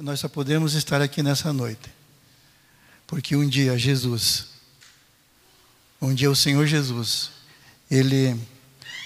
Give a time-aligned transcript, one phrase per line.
[0.00, 1.90] Nós só podemos estar aqui nessa noite.
[3.04, 4.46] Porque um dia Jesus,
[6.00, 7.30] um dia o Senhor Jesus,
[7.90, 8.38] ele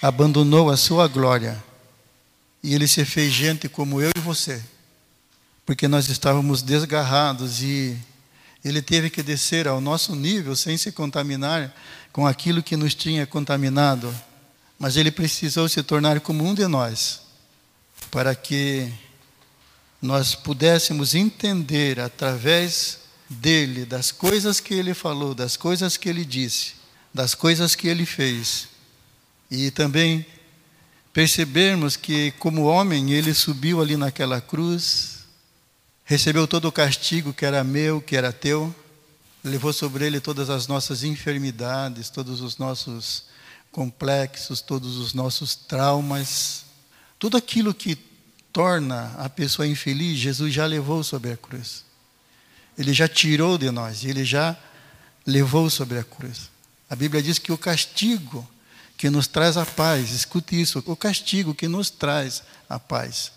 [0.03, 1.63] abandonou a sua glória
[2.63, 4.63] e ele se fez gente como eu e você.
[5.65, 7.97] Porque nós estávamos desgarrados e
[8.63, 11.75] ele teve que descer ao nosso nível sem se contaminar
[12.13, 14.15] com aquilo que nos tinha contaminado.
[14.79, 17.23] Mas ele precisou se tornar como um de nós,
[18.11, 18.93] para que
[20.03, 22.99] nós pudéssemos entender através
[23.31, 26.75] dele, das coisas que ele falou, das coisas que ele disse,
[27.15, 28.67] das coisas que ele fez.
[29.49, 30.27] E também
[31.13, 35.21] percebermos que, como homem, ele subiu ali naquela cruz,
[36.05, 38.75] recebeu todo o castigo que era meu, que era teu,
[39.45, 43.25] levou sobre ele todas as nossas enfermidades, todos os nossos
[43.71, 46.65] complexos, todos os nossos traumas,
[47.21, 47.97] tudo aquilo que
[48.53, 51.85] torna a pessoa infeliz, Jesus já levou sobre a cruz.
[52.77, 54.57] Ele já tirou de nós, ele já
[55.27, 56.51] levou sobre a cruz.
[56.89, 58.49] A Bíblia diz que o castigo
[58.97, 63.33] que nos traz a paz, escute isso, o castigo que nos traz a paz.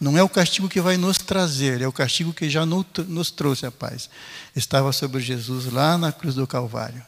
[0.00, 3.64] Não é o castigo que vai nos trazer, é o castigo que já nos trouxe
[3.64, 4.10] a paz.
[4.56, 7.00] Estava sobre Jesus lá na cruz do Calvário.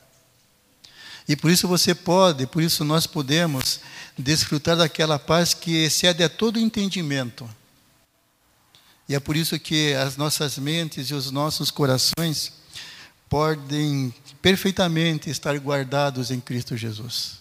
[1.28, 3.80] E por isso você pode, por isso nós podemos
[4.16, 7.48] desfrutar daquela paz que excede a todo entendimento.
[9.08, 12.52] E é por isso que as nossas mentes e os nossos corações
[13.28, 17.40] podem perfeitamente estar guardados em Cristo Jesus.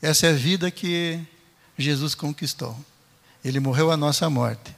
[0.00, 1.20] Essa é a vida que
[1.76, 2.76] Jesus conquistou.
[3.44, 4.74] Ele morreu a nossa morte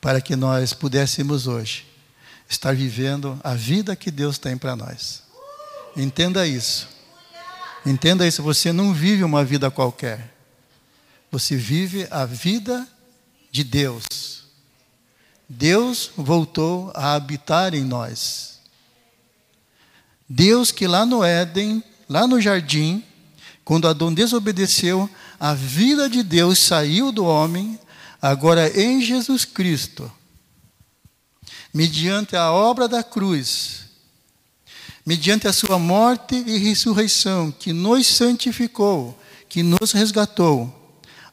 [0.00, 1.86] para que nós pudéssemos hoje
[2.48, 5.23] estar vivendo a vida que Deus tem para nós.
[5.96, 6.88] Entenda isso.
[7.84, 8.42] Entenda isso.
[8.42, 10.34] Você não vive uma vida qualquer.
[11.30, 12.86] Você vive a vida
[13.50, 14.04] de Deus.
[15.48, 18.60] Deus voltou a habitar em nós.
[20.28, 23.04] Deus que lá no Éden, lá no jardim,
[23.64, 27.78] quando Adão desobedeceu, a vida de Deus saiu do homem,
[28.20, 30.10] agora em Jesus Cristo,
[31.72, 33.83] mediante a obra da cruz,
[35.04, 40.72] mediante a sua morte e ressurreição, que nos santificou, que nos resgatou,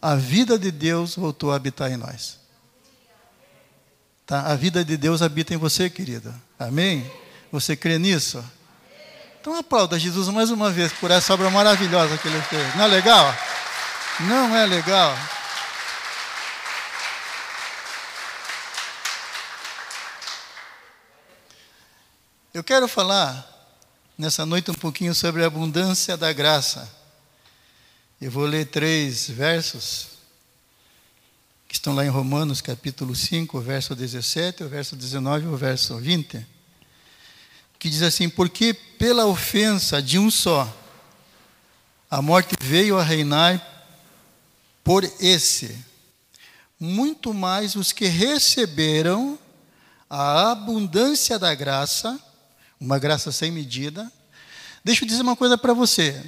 [0.01, 2.39] a vida de Deus voltou a habitar em nós.
[4.25, 4.41] Tá?
[4.41, 6.33] A vida de Deus habita em você, querida.
[6.57, 7.09] Amém?
[7.51, 8.43] Você crê nisso?
[9.39, 12.75] Então aplauda Jesus mais uma vez por essa obra maravilhosa que ele fez.
[12.75, 13.35] Não é legal?
[14.21, 15.17] Não é legal?
[22.53, 23.50] Eu quero falar
[24.21, 26.87] nessa noite um pouquinho sobre a abundância da graça.
[28.21, 30.09] Eu vou ler três versos
[31.67, 35.97] que estão lá em Romanos, capítulo 5, verso 17, o verso 19 e o verso
[35.97, 36.45] 20,
[37.79, 40.71] que diz assim: Porque pela ofensa de um só,
[42.07, 43.59] a morte veio a reinar
[44.83, 45.83] por esse,
[46.79, 49.39] muito mais os que receberam
[50.07, 52.21] a abundância da graça
[52.81, 54.11] uma graça sem medida.
[54.83, 56.19] Deixa eu dizer uma coisa para você.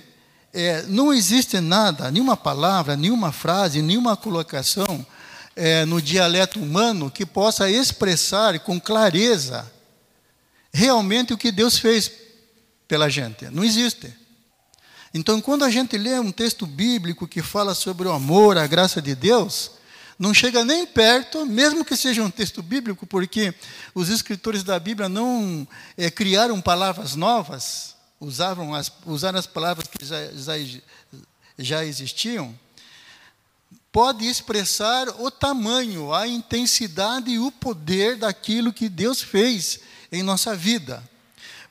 [0.53, 5.03] É, não existe nada, nenhuma palavra, nenhuma frase, nenhuma colocação
[5.55, 9.69] é, no dialeto humano que possa expressar com clareza
[10.71, 12.11] realmente o que Deus fez
[12.87, 13.45] pela gente.
[13.45, 14.13] Não existe.
[15.11, 19.01] Então, quando a gente lê um texto bíblico que fala sobre o amor, a graça
[19.01, 19.71] de Deus,
[20.17, 23.53] não chega nem perto, mesmo que seja um texto bíblico, porque
[23.93, 30.05] os escritores da Bíblia não é, criaram palavras novas, usavam as, usaram as palavras que
[30.05, 30.53] já, já,
[31.57, 32.57] já existiam,
[33.91, 39.79] pode expressar o tamanho, a intensidade e o poder daquilo que Deus fez
[40.11, 41.03] em nossa vida.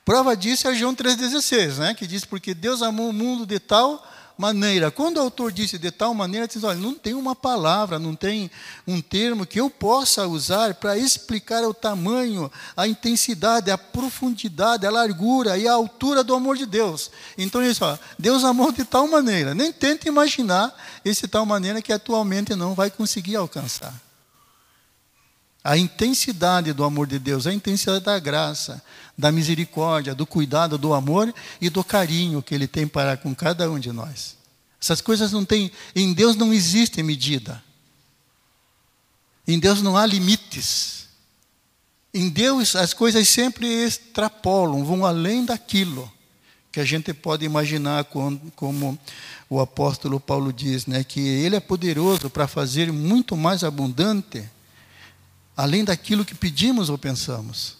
[0.05, 4.05] Prova disso é João 3,16, né, que diz: Porque Deus amou o mundo de tal
[4.37, 4.89] maneira.
[4.89, 8.49] Quando o autor disse de tal maneira, diz, olha, não tem uma palavra, não tem
[8.87, 14.91] um termo que eu possa usar para explicar o tamanho, a intensidade, a profundidade, a
[14.91, 17.11] largura e a altura do amor de Deus.
[17.37, 19.53] Então ele fala, Deus amou de tal maneira.
[19.53, 20.73] Nem tente imaginar
[21.05, 23.93] esse tal maneira que atualmente não vai conseguir alcançar.
[25.63, 28.83] A intensidade do amor de Deus, a intensidade da graça,
[29.17, 33.69] da misericórdia, do cuidado, do amor e do carinho que Ele tem para com cada
[33.69, 34.35] um de nós.
[34.81, 37.63] Essas coisas não têm, em Deus não existe medida.
[39.47, 41.07] Em Deus não há limites.
[42.13, 46.11] Em Deus as coisas sempre extrapolam, vão além daquilo
[46.71, 48.99] que a gente pode imaginar, como,
[49.47, 54.43] o apóstolo Paulo diz, né, que Ele é poderoso para fazer muito mais abundante
[55.55, 57.77] além daquilo que pedimos ou pensamos.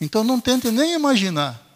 [0.00, 1.66] Então não tente nem imaginar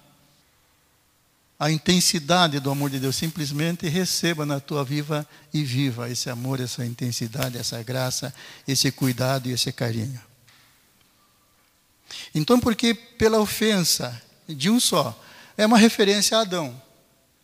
[1.58, 6.60] a intensidade do amor de Deus, simplesmente receba na tua vida e viva esse amor,
[6.60, 8.34] essa intensidade, essa graça,
[8.66, 10.20] esse cuidado e esse carinho.
[12.34, 15.18] Então, porque pela ofensa de um só,
[15.56, 16.80] é uma referência a Adão.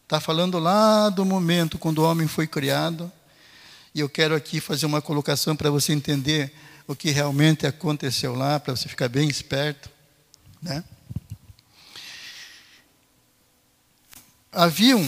[0.03, 3.11] Está falando lá do momento quando o homem foi criado.
[3.95, 6.53] E eu quero aqui fazer uma colocação para você entender
[6.87, 9.89] o que realmente aconteceu lá, para você ficar bem esperto.
[10.63, 10.85] Né?
[14.53, 15.07] Haviam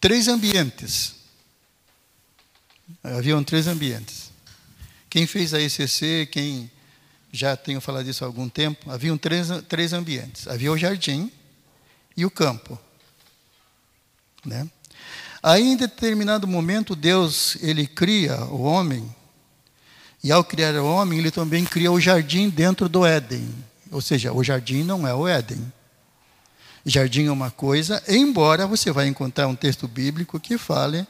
[0.00, 1.14] três ambientes.
[3.02, 4.30] Haviam três ambientes.
[5.08, 6.70] Quem fez a ECC, quem
[7.32, 10.46] já tenho falado disso há algum tempo, haviam três, três ambientes.
[10.46, 11.30] Havia o jardim
[12.16, 12.78] e o campo.
[14.44, 14.68] Né?
[15.42, 19.14] Aí, em determinado momento, Deus ele cria o homem,
[20.22, 23.48] e ao criar o homem, ele também cria o jardim dentro do Éden.
[23.90, 25.60] Ou seja, o jardim não é o Éden.
[26.86, 31.06] Jardim é uma coisa, embora você vai encontrar um texto bíblico que fale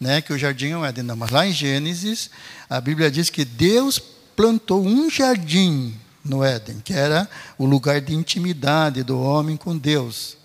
[0.00, 1.04] né, que o jardim é o Éden.
[1.04, 2.30] Não, mas lá em Gênesis,
[2.68, 3.98] a Bíblia diz que Deus
[4.34, 5.94] plantou um jardim
[6.24, 7.28] no Éden, que era
[7.58, 10.38] o lugar de intimidade do homem com Deus.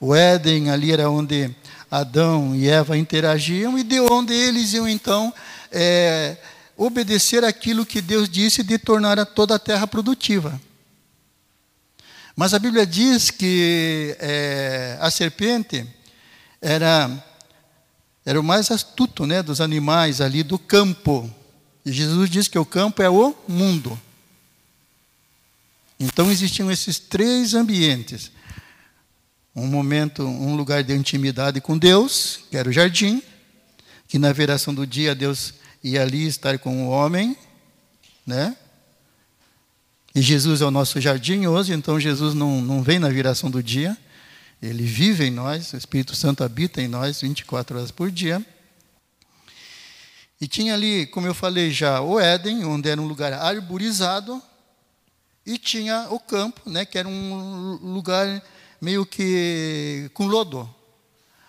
[0.00, 1.54] O Éden ali era onde
[1.90, 5.32] Adão e Eva interagiam e de onde eles iam então
[5.70, 6.36] é,
[6.76, 10.58] obedecer aquilo que Deus disse de tornar a toda a terra produtiva.
[12.38, 15.84] Mas a Bíblia diz que é, a serpente
[16.62, 17.10] era,
[18.24, 21.28] era o mais astuto né, dos animais ali do campo.
[21.84, 24.00] E Jesus diz que o campo é o mundo.
[25.98, 28.30] Então existiam esses três ambientes:
[29.52, 33.20] um momento, um lugar de intimidade com Deus, que era o jardim,
[34.06, 37.36] que na viração do dia Deus ia ali estar com o homem,
[38.24, 38.56] né?
[40.14, 43.62] E Jesus é o nosso jardim hoje, então Jesus não, não vem na viração do
[43.62, 43.96] dia,
[44.60, 48.44] ele vive em nós, o Espírito Santo habita em nós 24 horas por dia.
[50.40, 54.42] E tinha ali, como eu falei já, o Éden, onde era um lugar arborizado,
[55.44, 58.42] e tinha o campo, né, que era um lugar
[58.80, 60.68] meio que com lodo.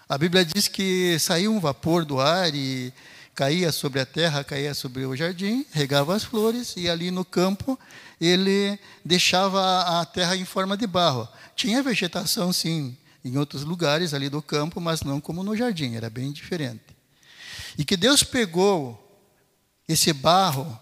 [0.08, 2.94] A Bíblia diz que saía um vapor do ar e
[3.40, 7.80] caía sobre a terra, caía sobre o jardim, regava as flores e ali no campo
[8.20, 11.26] ele deixava a terra em forma de barro.
[11.56, 16.10] Tinha vegetação, sim, em outros lugares ali do campo, mas não como no jardim, era
[16.10, 16.84] bem diferente.
[17.78, 19.02] E que Deus pegou
[19.88, 20.78] esse barro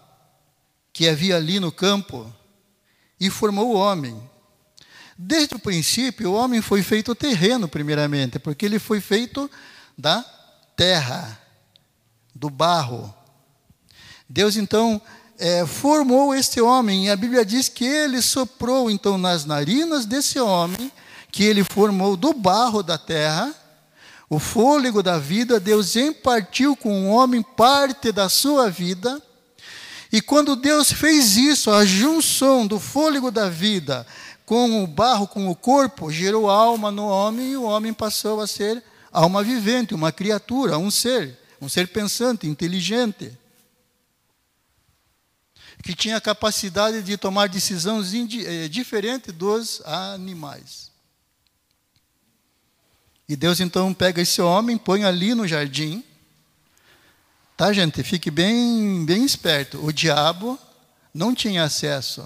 [0.92, 2.26] que havia ali no campo
[3.20, 4.20] e formou o homem.
[5.16, 9.48] Desde o princípio, o homem foi feito terreno, primeiramente, porque ele foi feito
[9.96, 10.24] da
[10.74, 11.40] terra,
[12.34, 13.14] do barro.
[14.28, 15.00] Deus então
[15.38, 20.38] é, formou este homem, e a Bíblia diz que ele soprou então nas narinas desse
[20.38, 20.92] homem,
[21.30, 23.54] que ele formou do barro da terra,
[24.30, 29.22] o fôlego da vida, Deus impartiu com o homem parte da sua vida.
[30.12, 34.06] E quando Deus fez isso, a junção do fôlego da vida
[34.44, 38.46] com o barro, com o corpo, gerou alma no homem e o homem passou a
[38.46, 38.82] ser
[39.12, 43.36] alma vivente, uma criatura, um ser, um ser pensante, inteligente,
[45.82, 50.90] que tinha capacidade de tomar decisões eh, diferentes dos animais.
[53.28, 56.02] E Deus então pega esse homem, põe ali no jardim.
[57.56, 58.02] Tá, gente?
[58.02, 59.84] Fique bem, bem esperto.
[59.84, 60.58] O diabo
[61.12, 62.24] não tinha acesso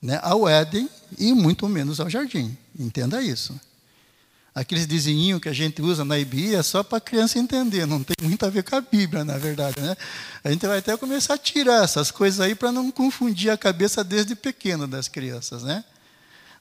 [0.00, 2.56] né, ao Éden e muito menos ao jardim.
[2.78, 3.58] Entenda isso.
[4.54, 8.04] Aqueles desenhinhos que a gente usa na IBI é só para a criança entender, não
[8.04, 9.80] tem muito a ver com a Bíblia, na verdade.
[9.80, 9.96] Né?
[10.44, 14.04] A gente vai até começar a tirar essas coisas aí para não confundir a cabeça
[14.04, 15.62] desde pequeno das crianças.
[15.62, 15.82] Né?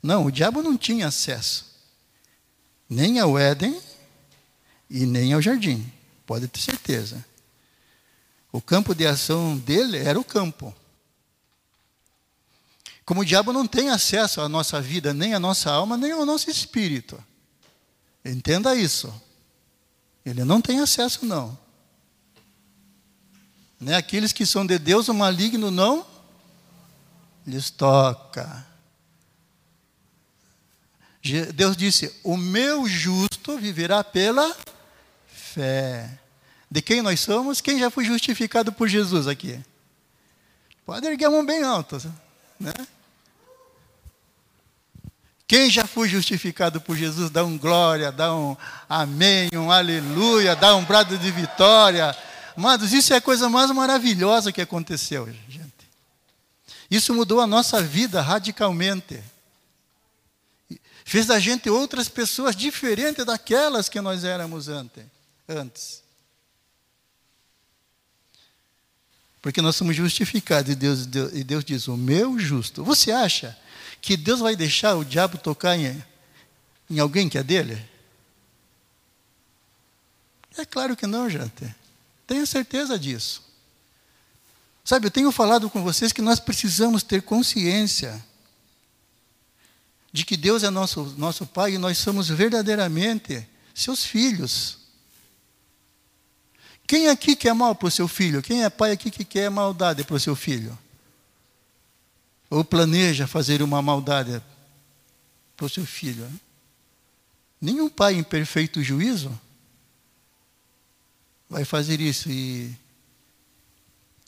[0.01, 1.71] Não, o diabo não tinha acesso
[2.91, 3.81] nem ao Éden
[4.89, 5.89] e nem ao jardim,
[6.25, 7.25] pode ter certeza.
[8.51, 10.75] O campo de ação dele era o campo.
[13.05, 16.25] Como o diabo não tem acesso à nossa vida, nem à nossa alma, nem ao
[16.25, 17.21] nosso espírito.
[18.23, 19.13] Entenda isso.
[20.25, 21.57] Ele não tem acesso, não.
[23.79, 23.95] Né?
[23.95, 26.05] Aqueles que são de Deus, o maligno não
[27.45, 28.65] lhes toca.
[31.53, 34.55] Deus disse: O meu justo viverá pela
[35.27, 36.19] fé.
[36.69, 37.59] De quem nós somos?
[37.59, 39.59] Quem já foi justificado por Jesus aqui?
[40.85, 41.99] Pode erguer a mão bem alta.
[42.59, 42.73] Né?
[45.51, 48.55] Quem já foi justificado por Jesus, dá um glória, dá um
[48.88, 52.15] amém, um aleluia, dá um brado de vitória.
[52.55, 55.89] Amados, isso é a coisa mais maravilhosa que aconteceu, gente.
[56.89, 59.22] Isso mudou a nossa vida radicalmente.
[61.03, 66.01] Fez da gente outras pessoas diferentes daquelas que nós éramos antes.
[69.41, 72.86] Porque nós somos justificados e Deus, Deus, e Deus diz: O meu justo.
[72.86, 73.60] Você acha
[74.01, 76.03] que Deus vai deixar o diabo tocar em,
[76.89, 77.81] em alguém que é dele?
[80.58, 81.74] É claro que não, gente.
[82.25, 83.43] Tenha certeza disso.
[84.84, 88.24] Sabe, eu tenho falado com vocês que nós precisamos ter consciência
[90.12, 94.79] de que Deus é nosso, nosso Pai e nós somos verdadeiramente seus filhos.
[96.88, 98.41] Quem aqui quer mal para o seu filho?
[98.41, 100.77] Quem é pai aqui que quer maldade para o seu filho?
[102.51, 104.43] Ou planeja fazer uma maldade
[105.55, 106.29] para o seu filho?
[107.62, 109.31] Nenhum pai em perfeito juízo
[111.50, 112.29] vai fazer isso.
[112.29, 112.75] E,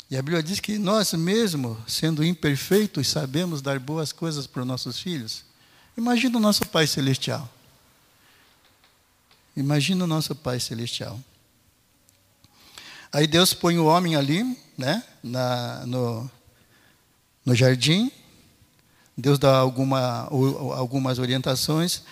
[0.09, 4.67] e a Bíblia diz que nós mesmos, sendo imperfeitos, sabemos dar boas coisas para os
[4.67, 5.43] nossos filhos.
[5.97, 7.51] Imagina o nosso Pai Celestial.
[9.53, 11.19] Imagina o nosso Pai Celestial.
[13.11, 16.31] Aí Deus põe o homem ali, né, na, no,
[17.45, 18.11] no jardim.
[19.17, 20.27] Deus dá alguma,
[20.75, 22.03] algumas orientações.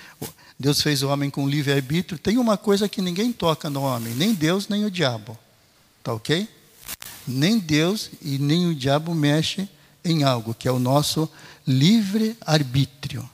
[0.59, 2.19] Deus fez o homem com livre-arbítrio.
[2.19, 5.37] Tem uma coisa que ninguém toca no homem, nem Deus, nem o diabo.
[6.03, 6.47] Tá ok?
[7.27, 9.67] Nem Deus e nem o diabo mexe
[10.03, 11.29] em algo, que é o nosso
[11.65, 13.27] livre-arbítrio.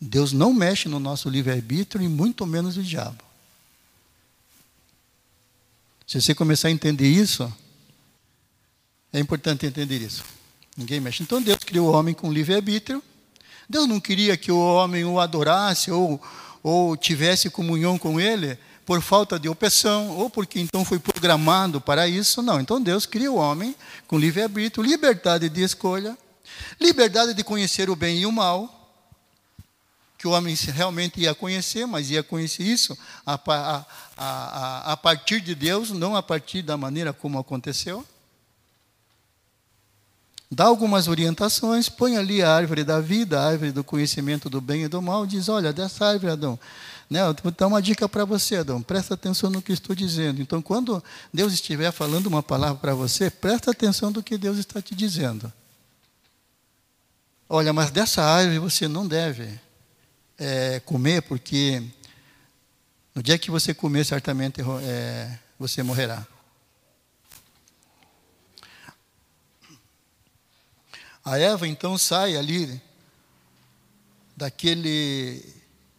[0.00, 3.22] Deus não mexe no nosso livre-arbítrio e muito menos o diabo.
[6.06, 7.52] Se você começar a entender isso,
[9.12, 10.24] é importante entender isso.
[10.76, 11.22] Ninguém mexe.
[11.22, 13.02] Então Deus criou o homem com livre-arbítrio.
[13.68, 16.20] Deus não queria que o homem o adorasse ou,
[16.62, 22.08] ou tivesse comunhão com ele por falta de opção, ou porque então foi programado para
[22.08, 22.42] isso.
[22.42, 22.60] Não.
[22.60, 23.74] Então Deus cria o homem
[24.06, 26.16] com livre-arbítrio, liberdade de escolha,
[26.80, 28.76] liberdade de conhecer o bem e o mal
[30.20, 33.86] que o homem realmente ia conhecer, mas ia conhecer isso a, a,
[34.18, 38.06] a, a, partir de Deus, não a partir da maneira como aconteceu.
[40.52, 44.82] Dá algumas orientações, põe ali a árvore da vida, a árvore do conhecimento do bem
[44.82, 46.58] e do mal, diz: olha, dessa árvore, Adão,
[47.08, 50.42] né, eu vou dar uma dica para você, Adão, presta atenção no que estou dizendo.
[50.42, 51.02] Então, quando
[51.32, 55.52] Deus estiver falando uma palavra para você, presta atenção do que Deus está te dizendo.
[57.48, 59.48] Olha, mas dessa árvore você não deve
[60.36, 61.80] é, comer, porque
[63.14, 66.26] no dia que você comer, certamente é, você morrerá.
[71.24, 72.80] A Eva então sai ali
[74.36, 75.44] daquele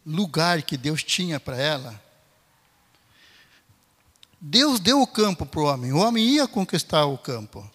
[0.06, 2.02] lugar que Deus tinha para ela.
[4.40, 7.70] Deus deu o campo para o homem, o homem ia conquistar o campo.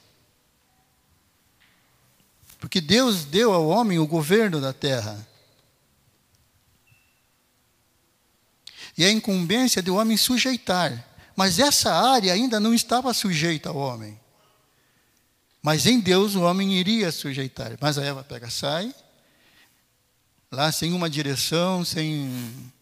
[2.58, 5.24] Porque Deus deu ao homem o governo da terra.
[8.98, 11.06] E a incumbência do homem sujeitar.
[11.36, 14.18] Mas essa área ainda não estava sujeita ao homem.
[15.66, 17.76] Mas em Deus o homem iria sujeitar.
[17.80, 18.94] Mas a Eva pega, sai,
[20.48, 22.72] lá sem uma direção, sem,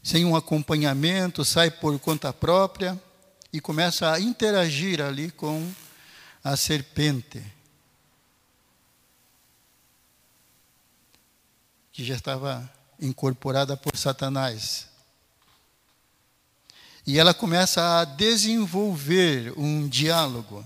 [0.00, 2.96] sem um acompanhamento, sai por conta própria
[3.52, 5.68] e começa a interagir ali com
[6.44, 7.42] a serpente.
[11.90, 14.86] Que já estava incorporada por Satanás.
[17.04, 20.64] E ela começa a desenvolver um diálogo.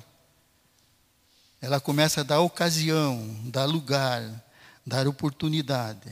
[1.62, 4.20] Ela começa a dar ocasião, dar lugar,
[4.84, 6.10] dar oportunidade.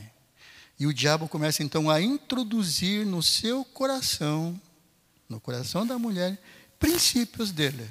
[0.79, 4.59] E o diabo começa então a introduzir no seu coração,
[5.27, 6.41] no coração da mulher,
[6.79, 7.87] princípios dele.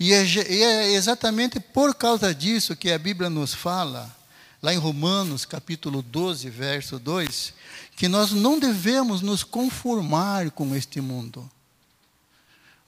[0.00, 4.14] E é, é exatamente por causa disso que a Bíblia nos fala
[4.60, 7.54] lá em Romanos, capítulo 12, verso 2,
[7.96, 11.48] que nós não devemos nos conformar com este mundo.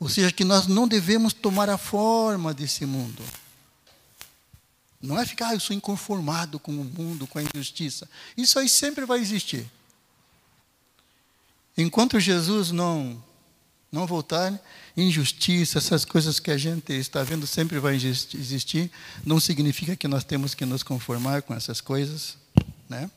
[0.03, 3.23] Ou seja, que nós não devemos tomar a forma desse mundo.
[5.01, 8.11] Não é ficar, ah, eu sou inconformado com o mundo, com a injustiça.
[8.37, 9.65] Isso aí sempre vai existir.
[11.79, 13.23] Enquanto Jesus não
[13.93, 14.61] não voltar,
[14.97, 18.91] injustiça, essas coisas que a gente está vendo sempre vai existir,
[19.25, 22.37] não significa que nós temos que nos conformar com essas coisas,
[22.89, 23.09] né?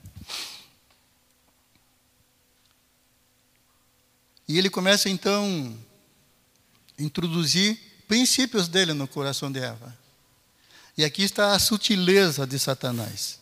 [4.48, 5.76] E ele começa então
[6.98, 9.96] introduzir princípios dele no coração de Eva.
[10.98, 13.40] E aqui está a sutileza de Satanás.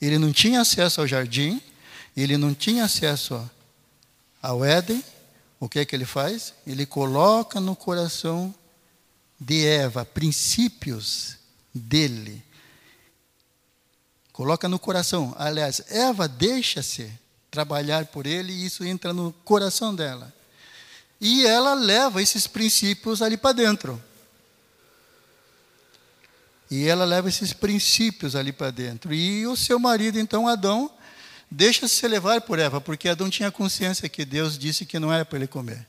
[0.00, 1.60] Ele não tinha acesso ao jardim,
[2.16, 3.48] ele não tinha acesso
[4.40, 5.02] ao Éden,
[5.60, 6.54] o que é que ele faz?
[6.66, 8.54] Ele coloca no coração
[9.40, 11.36] de Eva princípios
[11.74, 12.42] dele.
[14.32, 15.34] Coloca no coração.
[15.36, 17.10] Aliás, Eva deixa-se
[17.50, 20.32] trabalhar por ele e isso entra no coração dela.
[21.20, 24.02] E ela leva esses princípios ali para dentro.
[26.70, 29.12] E ela leva esses princípios ali para dentro.
[29.12, 30.90] E o seu marido, então, Adão,
[31.50, 35.38] deixa-se levar por Eva, porque Adão tinha consciência que Deus disse que não era para
[35.38, 35.86] ele comer.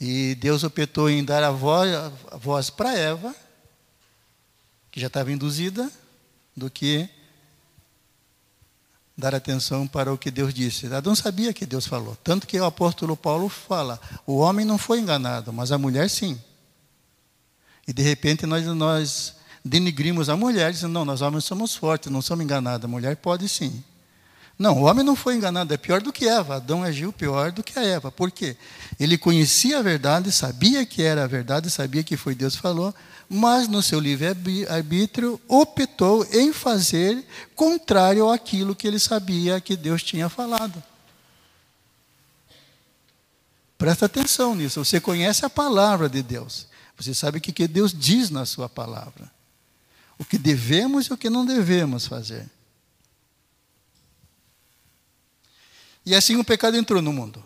[0.00, 1.90] E Deus optou em dar a voz,
[2.40, 3.34] voz para Eva,
[4.90, 5.90] que já estava induzida,
[6.56, 7.08] do que
[9.16, 10.92] dar atenção para o que Deus disse.
[10.92, 12.16] Adão sabia que Deus falou.
[12.24, 16.40] Tanto que o apóstolo Paulo fala: o homem não foi enganado, mas a mulher sim.
[17.86, 22.22] E de repente nós, nós denigrimos a mulher, dizendo: não, nós homens somos fortes, não
[22.22, 22.84] somos enganados.
[22.84, 23.82] A mulher pode sim.
[24.60, 26.56] Não, o homem não foi enganado, é pior do que Eva.
[26.56, 28.12] Adão agiu pior do que a Eva.
[28.12, 28.58] Por quê?
[28.98, 32.94] Ele conhecia a verdade, sabia que era a verdade, sabia que foi Deus que falou,
[33.26, 37.24] mas no seu livre-arbítrio optou em fazer
[37.56, 40.82] contrário àquilo que ele sabia que Deus tinha falado.
[43.78, 44.84] Presta atenção nisso.
[44.84, 46.66] Você conhece a palavra de Deus.
[46.98, 49.32] Você sabe o que Deus diz na sua palavra.
[50.18, 52.46] O que devemos e o que não devemos fazer.
[56.04, 57.44] E assim o pecado entrou no mundo.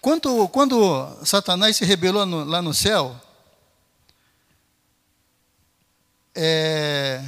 [0.00, 3.20] Quando, quando Satanás se rebelou no, lá no céu,
[6.34, 7.22] é,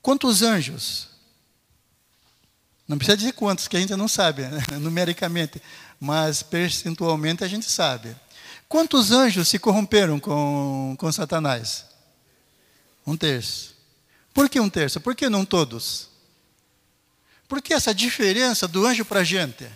[0.00, 1.08] quantos anjos?
[2.88, 5.60] Não precisa dizer quantos, que a gente não sabe, né, numericamente,
[6.00, 8.16] mas percentualmente a gente sabe.
[8.68, 11.84] Quantos anjos se corromperam com, com Satanás?
[13.06, 13.74] Um terço.
[14.32, 15.00] Por que um terço?
[15.00, 16.08] Por que não todos?
[17.48, 19.66] Por que essa diferença do anjo para a gente?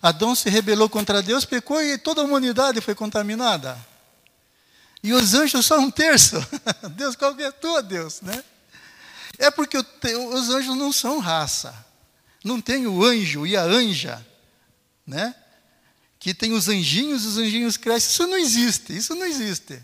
[0.00, 3.78] Adão se rebelou contra Deus, pecou e toda a humanidade foi contaminada.
[5.02, 6.36] E os anjos só um terço.
[6.94, 8.20] Deus, qual que é a tua, Deus?
[8.20, 8.42] Né?
[9.38, 11.74] É porque os anjos não são raça.
[12.44, 14.24] Não tem o anjo e a anja,
[15.06, 15.34] né?
[16.18, 18.10] Que tem os anjinhos, os anjinhos crescem.
[18.10, 19.82] Isso não existe, isso não existe.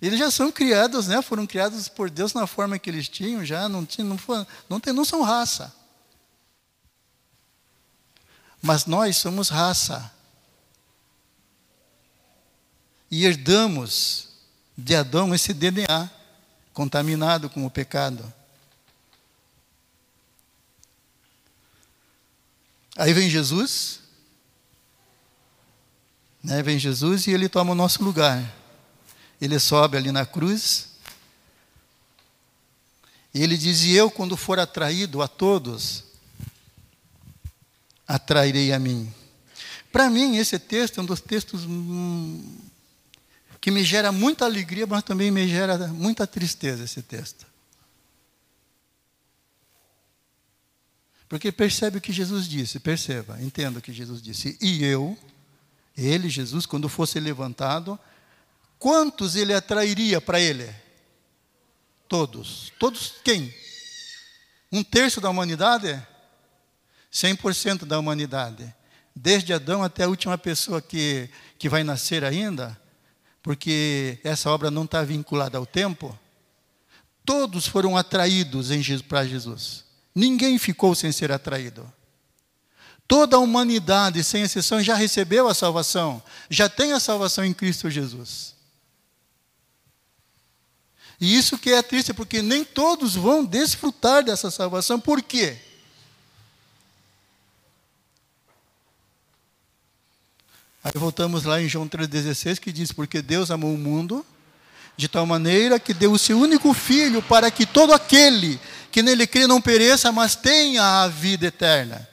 [0.00, 1.20] Eles já são criados, né?
[1.22, 4.80] Foram criados por Deus na forma que eles tinham, já não, tinham, não, foram, não,
[4.80, 5.74] tem, não são raça.
[8.64, 10.10] Mas nós somos raça.
[13.10, 14.30] E herdamos
[14.74, 16.10] de Adão esse DNA
[16.72, 18.32] contaminado com o pecado.
[22.96, 24.00] Aí vem Jesus,
[26.42, 28.50] né, vem Jesus e ele toma o nosso lugar.
[29.42, 30.88] Ele sobe ali na cruz.
[33.34, 36.03] E ele diz: E eu, quando for atraído a todos,
[38.06, 39.12] atrairei a mim.
[39.92, 42.58] Para mim, esse texto é um dos textos hum,
[43.60, 47.46] que me gera muita alegria, mas também me gera muita tristeza esse texto.
[51.28, 54.58] Porque percebe o que Jesus disse, perceba, entenda o que Jesus disse.
[54.60, 55.18] E eu,
[55.96, 57.98] ele, Jesus, quando fosse levantado,
[58.78, 60.72] quantos ele atrairia para ele?
[62.08, 62.72] Todos.
[62.78, 63.52] Todos quem?
[64.70, 66.00] Um terço da humanidade?
[67.14, 68.74] 100% da humanidade,
[69.14, 72.76] desde Adão até a última pessoa que, que vai nascer ainda,
[73.40, 76.18] porque essa obra não está vinculada ao tempo,
[77.24, 78.68] todos foram atraídos
[79.02, 79.84] para Jesus.
[80.12, 81.90] Ninguém ficou sem ser atraído.
[83.06, 87.88] Toda a humanidade, sem exceção, já recebeu a salvação, já tem a salvação em Cristo
[87.88, 88.54] Jesus.
[91.20, 94.98] E isso que é triste, porque nem todos vão desfrutar dessa salvação.
[94.98, 95.58] Por quê?
[100.84, 104.24] Aí voltamos lá em João 3,16 que diz: Porque Deus amou o mundo
[104.98, 108.60] de tal maneira que deu o seu único filho para que todo aquele
[108.92, 112.06] que nele crê não pereça, mas tenha a vida eterna.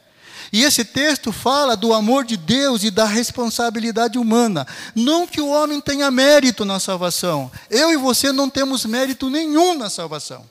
[0.53, 4.65] E esse texto fala do amor de Deus e da responsabilidade humana.
[4.95, 7.51] Não que o homem tenha mérito na salvação.
[7.69, 10.49] Eu e você não temos mérito nenhum na salvação.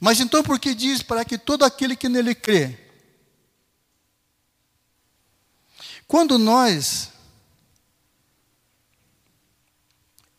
[0.00, 2.83] Mas então por que diz para que todo aquele que nele crê
[6.14, 7.08] Quando nós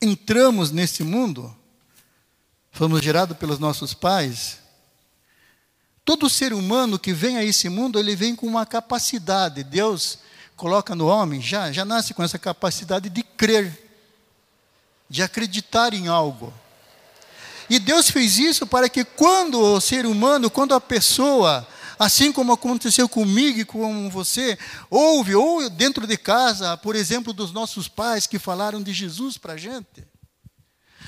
[0.01, 1.53] entramos nesse mundo,
[2.71, 4.59] fomos gerados pelos nossos pais,
[6.05, 9.65] todo ser humano que vem a esse mundo, ele vem com uma capacidade.
[9.65, 10.19] Deus
[10.55, 13.77] coloca no homem, já, já nasce com essa capacidade de crer,
[15.09, 16.53] de acreditar em algo.
[17.69, 22.53] E Deus fez isso para que quando o ser humano, quando a pessoa assim como
[22.53, 24.57] aconteceu comigo e com você,
[24.89, 29.53] houve, ou dentro de casa, por exemplo, dos nossos pais que falaram de Jesus para
[29.53, 30.07] a gente.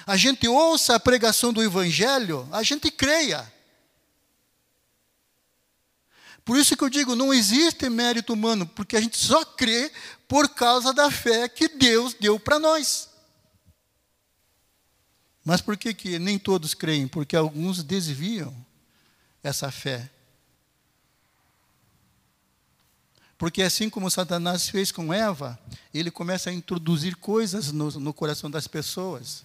[0.06, 3.52] A gente ouça a pregação do Evangelho, a gente creia.
[6.46, 9.92] Por isso que eu digo, não existe mérito humano, porque a gente só crê
[10.30, 13.10] por causa da fé que Deus deu para nós.
[15.44, 17.08] Mas por que, que nem todos creem?
[17.08, 18.56] Porque alguns desviam
[19.44, 20.10] essa fé.
[23.38, 25.60] Porque assim como Satanás fez com Eva,
[25.94, 29.44] ele começa a introduzir coisas no, no coração das pessoas,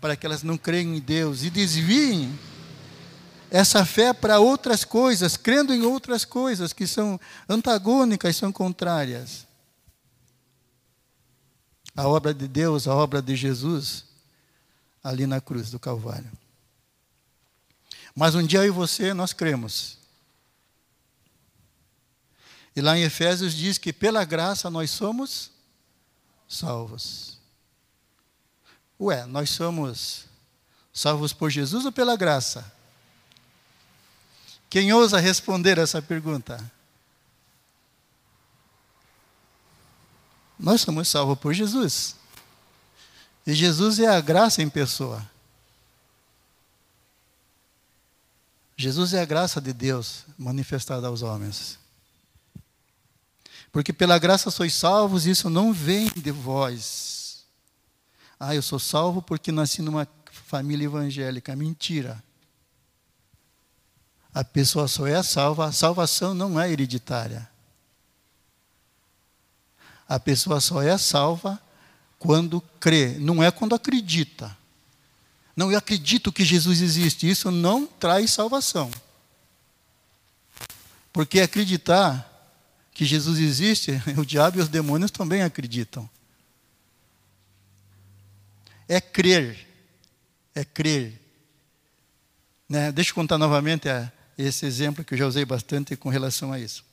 [0.00, 2.38] para que elas não creiam em Deus e desviem
[3.50, 7.18] essa fé para outras coisas, crendo em outras coisas que são
[7.48, 9.46] antagônicas, são contrárias.
[11.96, 14.04] A obra de Deus, a obra de Jesus,
[15.02, 16.30] ali na cruz do Calvário.
[18.14, 20.03] Mas um dia eu e você, nós cremos.
[22.76, 25.50] E lá em Efésios diz que pela graça nós somos
[26.48, 27.38] salvos.
[29.00, 30.26] Ué, nós somos
[30.92, 32.72] salvos por Jesus ou pela graça?
[34.68, 36.58] Quem ousa responder essa pergunta?
[40.58, 42.16] Nós somos salvos por Jesus.
[43.46, 45.28] E Jesus é a graça em pessoa.
[48.76, 51.83] Jesus é a graça de Deus manifestada aos homens.
[53.74, 57.44] Porque pela graça sois salvos, isso não vem de vós.
[58.38, 61.56] Ah, eu sou salvo porque nasci numa família evangélica.
[61.56, 62.22] Mentira.
[64.32, 67.50] A pessoa só é salva, a salvação não é hereditária.
[70.08, 71.60] A pessoa só é salva
[72.16, 74.56] quando crê, não é quando acredita.
[75.56, 77.28] Não, eu acredito que Jesus existe.
[77.28, 78.88] Isso não traz salvação.
[81.12, 82.30] Porque acreditar
[82.94, 86.08] que Jesus existe, o diabo e os demônios também acreditam.
[88.88, 89.66] É crer.
[90.54, 91.20] É crer.
[92.68, 92.92] Né?
[92.92, 93.88] Deixa eu contar novamente
[94.38, 96.84] esse exemplo que eu já usei bastante com relação a isso.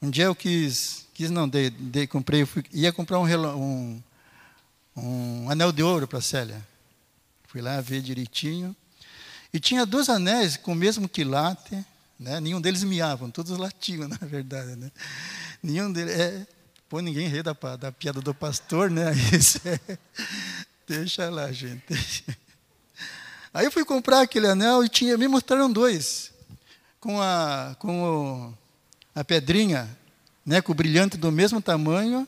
[0.00, 4.02] Um dia eu quis, quis não, dei, dei comprei, fui, ia comprar um, um,
[4.96, 6.66] um anel de ouro para a Célia.
[7.46, 8.74] Fui lá ver direitinho.
[9.52, 11.84] E tinha dois anéis com o mesmo quilate,
[12.22, 12.40] né?
[12.40, 14.76] nenhum deles miavam, todos latiam, na verdade.
[14.76, 14.90] Né?
[15.62, 16.14] Nenhum deles.
[16.14, 16.46] É,
[16.88, 19.12] pô, ninguém ri da, da piada do pastor, né?
[19.32, 19.98] Isso é,
[20.86, 21.84] deixa lá, gente.
[23.52, 26.32] Aí eu fui comprar aquele anel e tinha, me mostraram dois,
[26.98, 28.54] com a, com o,
[29.14, 29.94] a pedrinha,
[30.44, 32.26] né, com o brilhante do mesmo tamanho,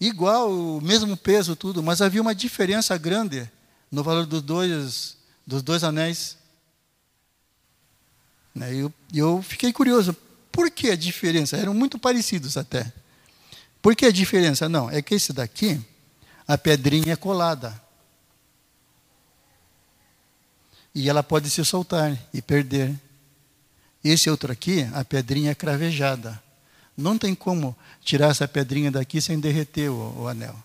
[0.00, 3.50] igual, o mesmo peso, tudo, mas havia uma diferença grande
[3.90, 5.16] no valor dos dois,
[5.46, 6.38] dos dois anéis.
[8.54, 10.16] Né, e eu, eu fiquei curioso,
[10.52, 11.56] por que a diferença?
[11.56, 12.92] Eram muito parecidos até.
[13.82, 14.68] Por que a diferença?
[14.68, 15.80] Não, é que esse daqui,
[16.46, 17.82] a pedrinha é colada.
[20.94, 22.94] E ela pode se soltar e perder.
[24.02, 26.40] Esse outro aqui, a pedrinha é cravejada.
[26.96, 30.56] Não tem como tirar essa pedrinha daqui sem derreter o, o anel.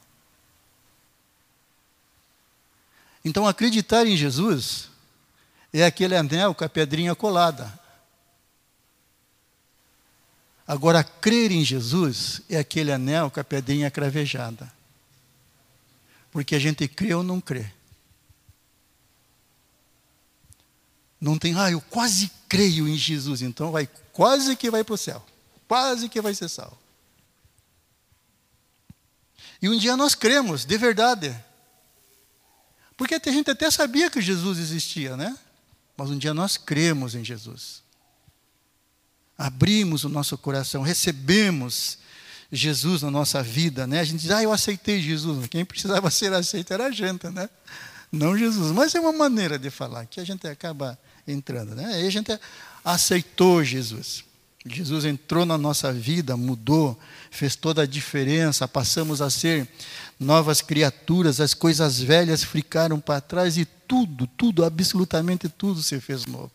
[3.26, 4.90] Então, acreditar em Jesus
[5.74, 7.79] é aquele anel com a pedrinha colada.
[10.70, 14.72] Agora, crer em Jesus é aquele anel com a pedrinha cravejada.
[16.32, 17.72] Porque a gente crê ou não crê.
[21.20, 24.98] Não tem, ah, eu quase creio em Jesus, então vai quase que vai para o
[24.98, 25.26] céu.
[25.68, 26.78] Quase que vai ser salvo.
[29.60, 31.36] E um dia nós cremos, de verdade.
[32.96, 35.36] Porque a gente até sabia que Jesus existia, né?
[35.98, 37.82] Mas um dia nós cremos em Jesus.
[39.40, 41.98] Abrimos o nosso coração, recebemos
[42.52, 44.02] Jesus na nossa vida, né?
[44.02, 45.48] A gente diz, ah, eu aceitei Jesus.
[45.48, 47.50] Quem precisava ser aceito era a gente, né?
[48.12, 48.74] Não Jesus.
[48.74, 51.86] Mas é uma maneira de falar que a gente acaba entrando, né?
[51.86, 52.38] Aí a gente
[52.84, 54.26] aceitou Jesus.
[54.66, 57.00] Jesus entrou na nossa vida, mudou,
[57.32, 59.70] fez toda a diferença, passamos a ser
[60.20, 66.26] novas criaturas, as coisas velhas ficaram para trás e tudo, tudo, absolutamente tudo se fez
[66.26, 66.52] novo.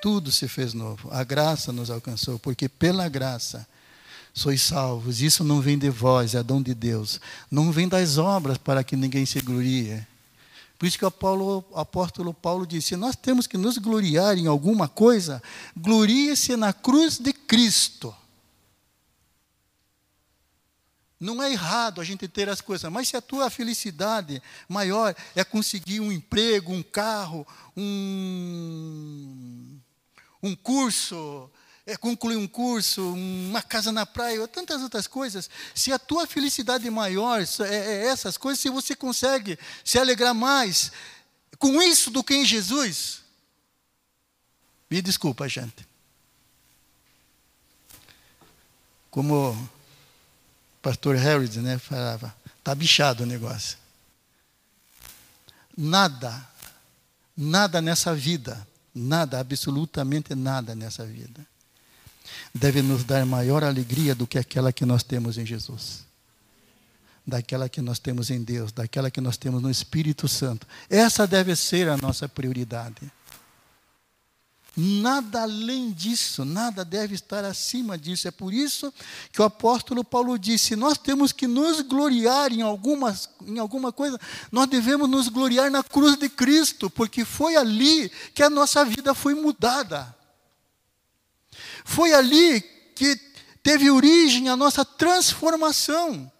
[0.00, 1.08] Tudo se fez novo.
[1.12, 3.66] A graça nos alcançou, porque pela graça
[4.32, 5.20] sois salvos.
[5.20, 7.20] Isso não vem de vós, é dom de Deus.
[7.50, 10.04] Não vem das obras para que ninguém se glorie.
[10.78, 14.46] Por isso que o, Paulo, o apóstolo Paulo disse: nós temos que nos gloriar em
[14.46, 15.42] alguma coisa,
[15.76, 18.14] glorie-se na cruz de Cristo.
[21.20, 25.44] Não é errado a gente ter as coisas, mas se a tua felicidade maior é
[25.44, 29.69] conseguir um emprego, um carro, um,
[30.42, 31.50] um curso,
[31.86, 35.50] é concluir um curso, uma casa na praia, tantas outras coisas.
[35.74, 40.92] Se a tua felicidade maior é, é essas coisas, se você consegue se alegrar mais
[41.58, 43.22] com isso do que em Jesus,
[44.90, 45.86] me desculpa, gente.
[49.10, 49.68] Como o
[50.80, 53.76] pastor Harris né, falava, está bichado o negócio.
[55.76, 56.48] Nada,
[57.36, 61.46] nada nessa vida, nada, absolutamente nada nessa vida,
[62.54, 66.04] deve nos dar maior alegria do que aquela que nós temos em Jesus.
[67.26, 70.66] Daquela que nós temos em Deus, daquela que nós temos no Espírito Santo.
[70.88, 73.10] Essa deve ser a nossa prioridade.
[74.76, 78.28] Nada além disso, nada deve estar acima disso.
[78.28, 78.92] É por isso
[79.32, 84.18] que o apóstolo Paulo disse: nós temos que nos gloriar em, algumas, em alguma coisa,
[84.50, 89.12] nós devemos nos gloriar na cruz de Cristo, porque foi ali que a nossa vida
[89.12, 90.14] foi mudada.
[91.84, 92.60] Foi ali
[92.94, 93.16] que
[93.62, 96.30] teve origem a nossa transformação.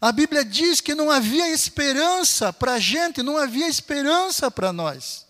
[0.00, 5.26] A Bíblia diz que não havia esperança para a gente, não havia esperança para nós.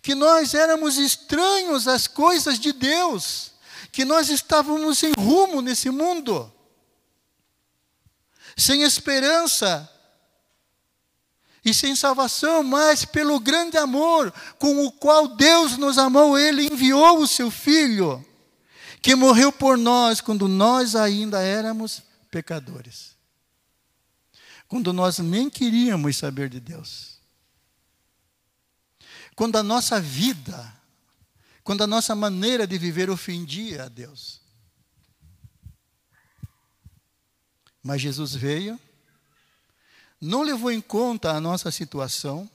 [0.00, 3.50] Que nós éramos estranhos às coisas de Deus,
[3.90, 6.52] que nós estávamos sem rumo nesse mundo,
[8.56, 9.90] sem esperança
[11.64, 17.18] e sem salvação, mas pelo grande amor com o qual Deus nos amou, Ele enviou
[17.18, 18.24] o Seu Filho,
[19.02, 22.07] que morreu por nós quando nós ainda éramos
[22.38, 23.16] pecadores.
[24.68, 27.18] Quando nós nem queríamos saber de Deus.
[29.34, 30.72] Quando a nossa vida,
[31.64, 34.40] quando a nossa maneira de viver ofendia a Deus.
[37.82, 38.78] Mas Jesus veio,
[40.20, 42.48] não levou em conta a nossa situação,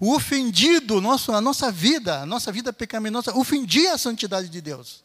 [0.00, 5.04] o ofendido, nosso, a nossa vida, a nossa vida pecaminosa, ofendia a santidade de Deus.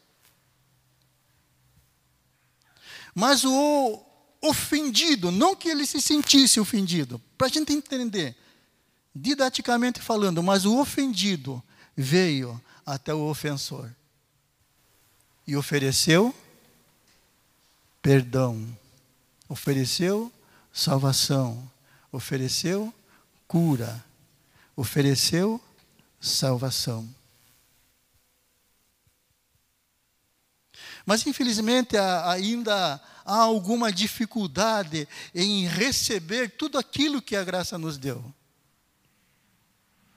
[3.18, 4.00] Mas o
[4.40, 8.36] ofendido, não que ele se sentisse ofendido, para a gente entender,
[9.12, 11.60] didaticamente falando, mas o ofendido
[11.96, 13.90] veio até o ofensor
[15.44, 16.32] e ofereceu
[18.00, 18.64] perdão,
[19.48, 20.32] ofereceu
[20.72, 21.68] salvação,
[22.12, 22.94] ofereceu
[23.48, 24.04] cura,
[24.76, 25.60] ofereceu
[26.20, 27.17] salvação.
[31.08, 38.22] Mas, infelizmente, ainda há alguma dificuldade em receber tudo aquilo que a graça nos deu.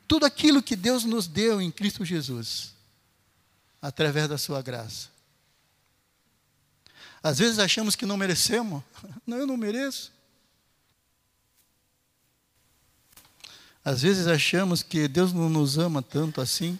[0.06, 2.74] Tudo aquilo que Deus nos deu em Cristo Jesus,
[3.82, 5.08] através da Sua graça.
[7.24, 8.84] Às vezes achamos que não merecemos.
[9.26, 10.12] Não, eu não mereço.
[13.82, 16.78] Às vezes achamos que Deus não nos ama tanto assim,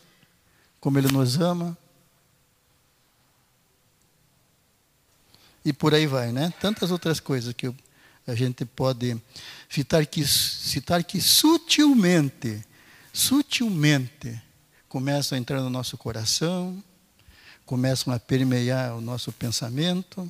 [0.82, 1.78] como Ele nos ama.
[5.64, 6.54] E por aí vai, né?
[6.60, 7.74] Tantas outras coisas que
[8.26, 9.20] a gente pode
[9.70, 12.64] citar que, citar que sutilmente,
[13.14, 14.42] sutilmente
[14.88, 16.84] começam a entrar no nosso coração,
[17.66, 20.30] começam a permear o nosso pensamento.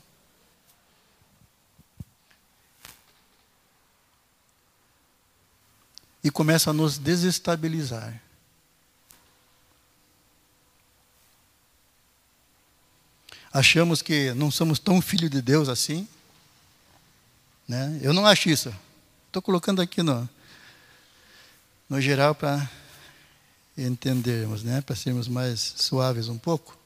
[6.24, 8.22] E começam a nos desestabilizar.
[13.52, 16.08] Achamos que não somos tão filho de Deus assim.
[17.68, 18.00] Né?
[18.02, 18.74] Eu não acho isso.
[19.28, 20.30] Estou colocando aqui no,
[21.90, 22.70] no geral para
[23.78, 24.82] entendermos, né?
[24.82, 26.78] para sermos mais suaves um pouco.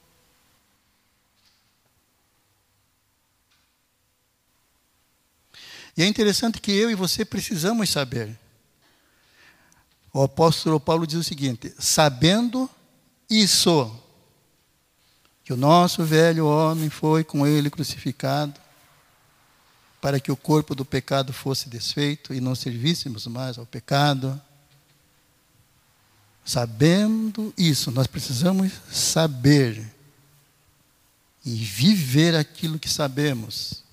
[5.97, 8.37] E é interessante que eu e você precisamos saber.
[10.11, 12.69] O apóstolo Paulo diz o seguinte: sabendo
[13.29, 13.91] isso,
[15.45, 18.59] que o nosso velho homem foi com ele crucificado,
[20.01, 24.41] para que o corpo do pecado fosse desfeito e não servíssemos mais ao pecado.
[26.43, 29.93] Sabendo isso, nós precisamos saber
[31.45, 33.83] e viver aquilo que sabemos.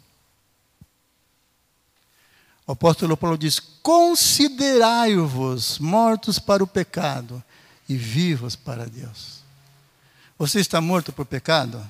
[2.66, 7.44] O apóstolo Paulo diz: Considerai-vos mortos para o pecado
[7.86, 9.41] e vivos para Deus.
[10.42, 11.88] Você está morto por pecado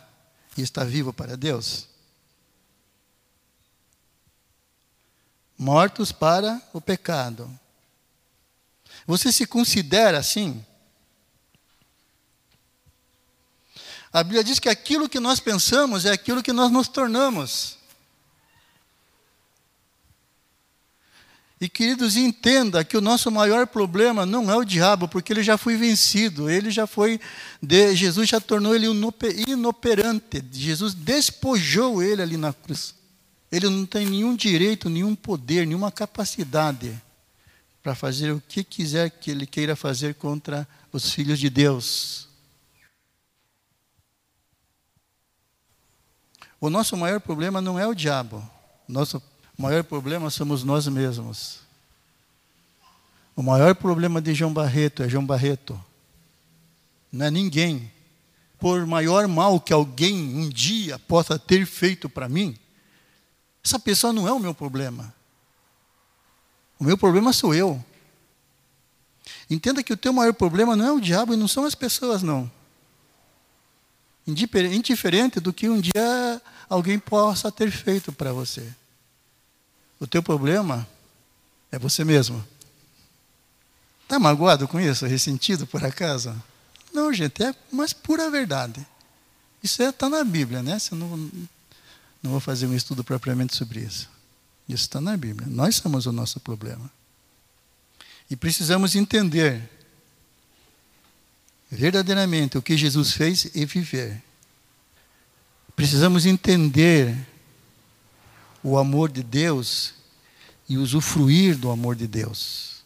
[0.59, 1.89] e está vivo para Deus?
[5.57, 7.51] Mortos para o pecado.
[9.07, 10.63] Você se considera assim?
[14.13, 17.79] A Bíblia diz que aquilo que nós pensamos é aquilo que nós nos tornamos.
[21.63, 25.57] E queridos, entenda que o nosso maior problema não é o diabo, porque ele já
[25.57, 27.21] foi vencido, ele já foi,
[27.63, 28.89] de, Jesus já tornou ele
[29.47, 32.97] inoperante, Jesus despojou ele ali na cruz.
[33.49, 37.01] Ele não tem nenhum direito, nenhum poder, nenhuma capacidade
[37.81, 42.27] para fazer o que quiser que ele queira fazer contra os filhos de Deus.
[46.61, 48.43] O nosso maior problema não é o diabo,
[48.89, 49.23] nosso
[49.59, 51.61] o maior problema somos nós mesmos.
[53.35, 55.83] O maior problema de João Barreto é João Barreto.
[57.11, 57.91] Não é ninguém.
[58.59, 62.57] Por maior mal que alguém um dia possa ter feito para mim,
[63.65, 65.13] essa pessoa não é o meu problema.
[66.79, 67.83] O meu problema sou eu.
[69.49, 72.23] Entenda que o teu maior problema não é o diabo e não são as pessoas,
[72.23, 72.51] não.
[74.27, 78.73] Indiferente do que um dia alguém possa ter feito para você.
[80.03, 80.85] O teu problema
[81.71, 82.45] é você mesmo.
[84.03, 85.07] Está magoado com isso?
[85.07, 86.35] Ressentido por acaso?
[86.93, 88.85] Não, gente, é mais pura verdade.
[89.63, 90.77] Isso está é, na Bíblia, né?
[90.77, 91.31] Você não,
[92.21, 94.11] não vou fazer um estudo propriamente sobre isso.
[94.69, 95.47] Isso está na Bíblia.
[95.49, 96.91] Nós somos o nosso problema.
[98.29, 99.71] E precisamos entender
[101.71, 104.21] verdadeiramente o que Jesus fez e viver.
[105.77, 107.17] Precisamos entender
[108.63, 109.95] o amor de Deus
[110.69, 112.83] e usufruir do amor de Deus.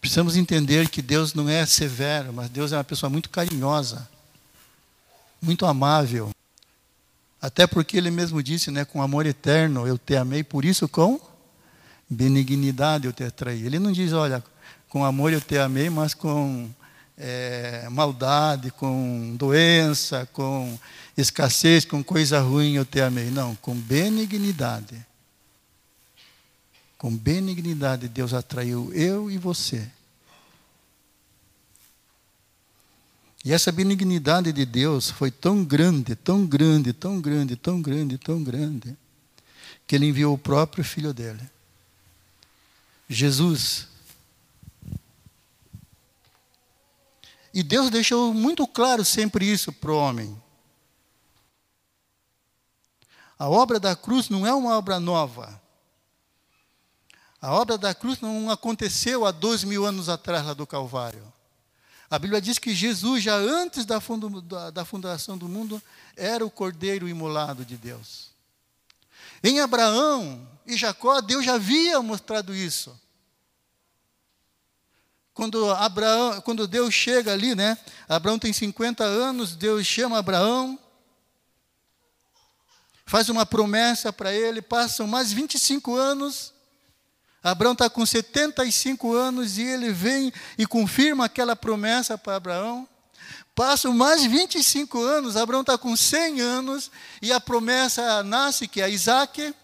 [0.00, 4.08] Precisamos entender que Deus não é severo, mas Deus é uma pessoa muito carinhosa,
[5.42, 6.30] muito amável.
[7.40, 11.20] Até porque ele mesmo disse, né, com amor eterno eu te amei, por isso com
[12.08, 13.64] benignidade eu te atraí.
[13.64, 14.42] Ele não diz, olha,
[14.88, 16.70] com amor eu te amei, mas com
[17.16, 20.78] é, maldade, com doença, com
[21.16, 23.30] escassez, com coisa ruim eu te amei.
[23.30, 25.04] Não, com benignidade.
[26.98, 29.88] Com benignidade Deus atraiu eu e você.
[33.44, 38.42] E essa benignidade de Deus foi tão grande, tão grande, tão grande, tão grande, tão
[38.42, 38.96] grande,
[39.86, 41.42] que ele enviou o próprio filho dele.
[43.08, 43.86] Jesus
[47.56, 50.42] E Deus deixou muito claro sempre isso para o homem.
[53.38, 55.58] A obra da cruz não é uma obra nova.
[57.40, 61.32] A obra da cruz não aconteceu há dois mil anos atrás lá do Calvário.
[62.10, 63.98] A Bíblia diz que Jesus, já antes da,
[64.70, 65.82] da fundação do mundo,
[66.14, 68.32] era o cordeiro imolado de Deus.
[69.42, 72.94] Em Abraão e Jacó, Deus já havia mostrado isso.
[75.36, 77.76] Quando, Abraão, quando Deus chega ali, né?
[78.08, 80.78] Abraão tem 50 anos, Deus chama Abraão,
[83.04, 86.54] faz uma promessa para ele, passam mais 25 anos,
[87.42, 92.88] Abraão está com 75 anos e ele vem e confirma aquela promessa para Abraão.
[93.54, 98.88] Passam mais 25 anos, Abraão está com 100 anos e a promessa nasce, que é
[98.88, 99.54] Isaac.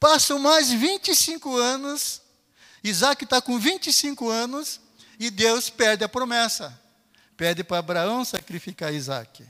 [0.00, 2.23] Passam mais 25 anos,
[2.84, 4.78] Isaac está com 25 anos
[5.18, 6.78] e Deus perde a promessa.
[7.34, 9.42] Pede para Abraão sacrificar Isaac.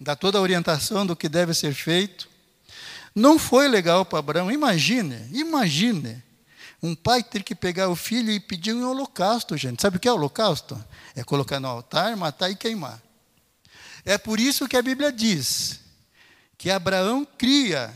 [0.00, 2.28] Dá toda a orientação do que deve ser feito.
[3.12, 4.50] Não foi legal para Abraão.
[4.50, 6.22] Imagine, imagine.
[6.80, 9.82] Um pai ter que pegar o filho e pedir um holocausto, gente.
[9.82, 10.82] Sabe o que é holocausto?
[11.16, 13.02] É colocar no altar, matar e queimar.
[14.04, 15.80] É por isso que a Bíblia diz
[16.56, 17.92] que Abraão cria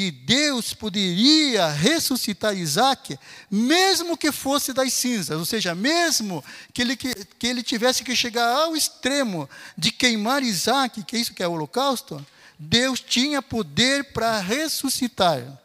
[0.00, 3.18] que Deus poderia ressuscitar Isaac,
[3.50, 8.16] mesmo que fosse das cinzas, ou seja, mesmo que ele, que, que ele tivesse que
[8.16, 12.26] chegar ao extremo de queimar Isaac, que é isso que é o holocausto,
[12.58, 15.60] Deus tinha poder para ressuscitar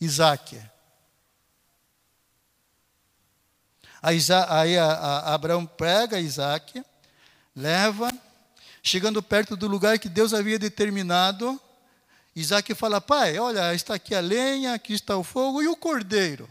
[0.00, 0.58] Isaac.
[4.02, 4.78] Aí
[5.26, 6.82] Abraão pega Isaac,
[7.54, 8.10] leva,
[8.82, 11.60] chegando perto do lugar que Deus havia determinado,
[12.34, 16.48] Isaac fala: Pai, olha, está aqui a lenha, aqui está o fogo e o cordeiro.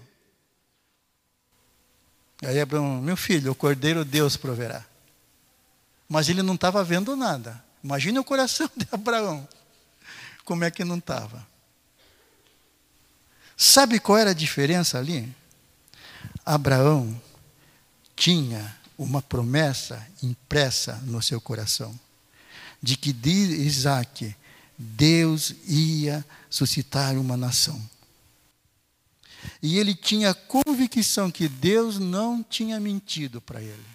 [2.45, 4.85] Aí Abraão, meu filho, o cordeiro Deus proverá.
[6.07, 7.63] Mas ele não estava vendo nada.
[7.83, 9.47] Imagine o coração de Abraão.
[10.43, 11.45] Como é que não estava?
[13.55, 15.33] Sabe qual era a diferença ali?
[16.45, 17.19] Abraão
[18.15, 21.97] tinha uma promessa impressa no seu coração
[22.81, 24.35] de que Isaac
[24.77, 27.81] Deus ia suscitar uma nação.
[29.61, 33.85] E ele tinha convicção que Deus não tinha mentido para ele.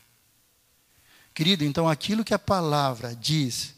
[1.34, 3.74] Querido, então aquilo que a palavra diz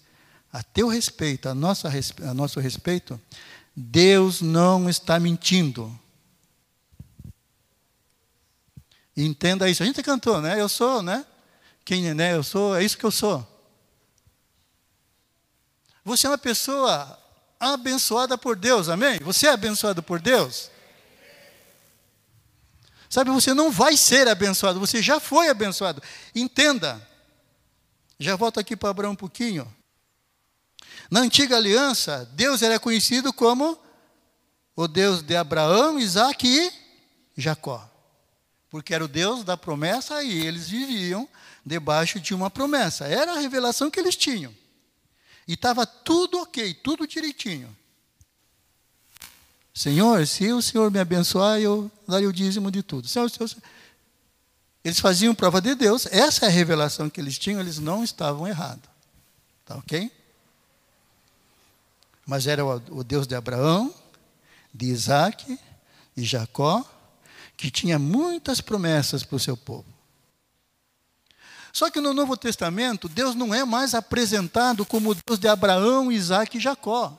[0.52, 3.20] a teu respeito, a, nosso a nosso respeito,
[3.74, 5.98] Deus não está mentindo.
[9.16, 9.82] Entenda isso.
[9.82, 10.60] A gente cantou, né?
[10.60, 11.24] Eu sou, né?
[11.84, 12.34] Quem, né?
[12.34, 13.46] Eu sou, é isso que eu sou.
[16.04, 17.18] Você é uma pessoa
[17.58, 19.18] abençoada por Deus, amém?
[19.20, 20.70] Você é abençoado por Deus?
[23.08, 26.00] Sabe, você não vai ser abençoado, você já foi abençoado.
[26.34, 27.06] Entenda.
[28.18, 29.72] Já volto aqui para Abraão um pouquinho.
[31.10, 33.76] Na antiga aliança, Deus era conhecido como
[34.76, 36.72] o Deus de Abraão, Isaac e
[37.36, 37.90] Jacó.
[38.70, 41.28] Porque era o Deus da promessa e eles viviam
[41.66, 43.06] debaixo de uma promessa.
[43.06, 44.54] Era a revelação que eles tinham.
[45.46, 47.76] E estava tudo ok, tudo direitinho.
[49.74, 53.08] Senhor, se o Senhor me abençoar, eu daria o dízimo de tudo.
[53.08, 53.50] Senhor, Senhor,
[54.84, 58.46] eles faziam prova de Deus, essa é a revelação que eles tinham, eles não estavam
[58.46, 58.88] errados.
[59.64, 60.10] Tá ok?
[62.26, 63.94] Mas era o Deus de Abraão,
[64.72, 65.58] de Isaac
[66.16, 66.84] e Jacó,
[67.56, 69.86] que tinha muitas promessas para o seu povo.
[71.72, 76.10] Só que no Novo Testamento, Deus não é mais apresentado como o Deus de Abraão,
[76.10, 77.16] Isaac e Jacó.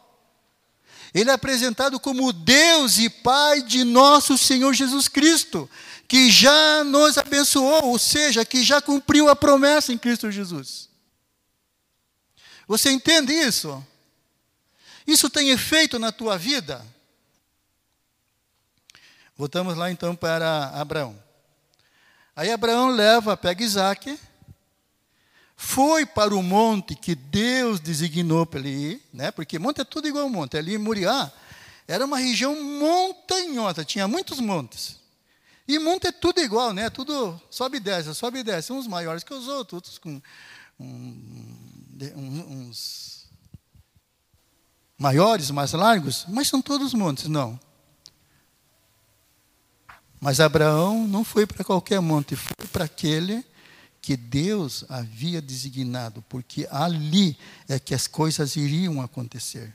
[1.14, 5.70] Ele é apresentado como o Deus e Pai de nosso Senhor Jesus Cristo,
[6.08, 10.90] que já nos abençoou, ou seja, que já cumpriu a promessa em Cristo Jesus.
[12.68, 13.86] Você entende isso?
[15.06, 16.86] Isso tem efeito na tua vida?
[19.36, 21.22] Voltamos lá então para Abraão.
[22.36, 24.18] Aí Abraão leva, pega Isaac,
[25.64, 29.30] foi para o monte que Deus designou para ele ir, né?
[29.30, 30.58] porque monte é tudo igual monte.
[30.58, 31.32] Ali em Muriá
[31.88, 34.98] era uma região montanhosa, tinha muitos montes.
[35.68, 36.90] E monte é tudo igual, né?
[36.90, 38.74] Tudo sobe e desce, sobe e desce.
[38.74, 40.20] Uns maiores que os outros, outros com
[40.80, 41.58] um,
[42.50, 43.30] uns
[44.98, 47.58] maiores, mais largos, mas são todos montes, não.
[50.20, 53.46] Mas Abraão não foi para qualquer monte, foi para aquele
[54.02, 57.38] que Deus havia designado, porque ali
[57.70, 59.74] é que as coisas iriam acontecer.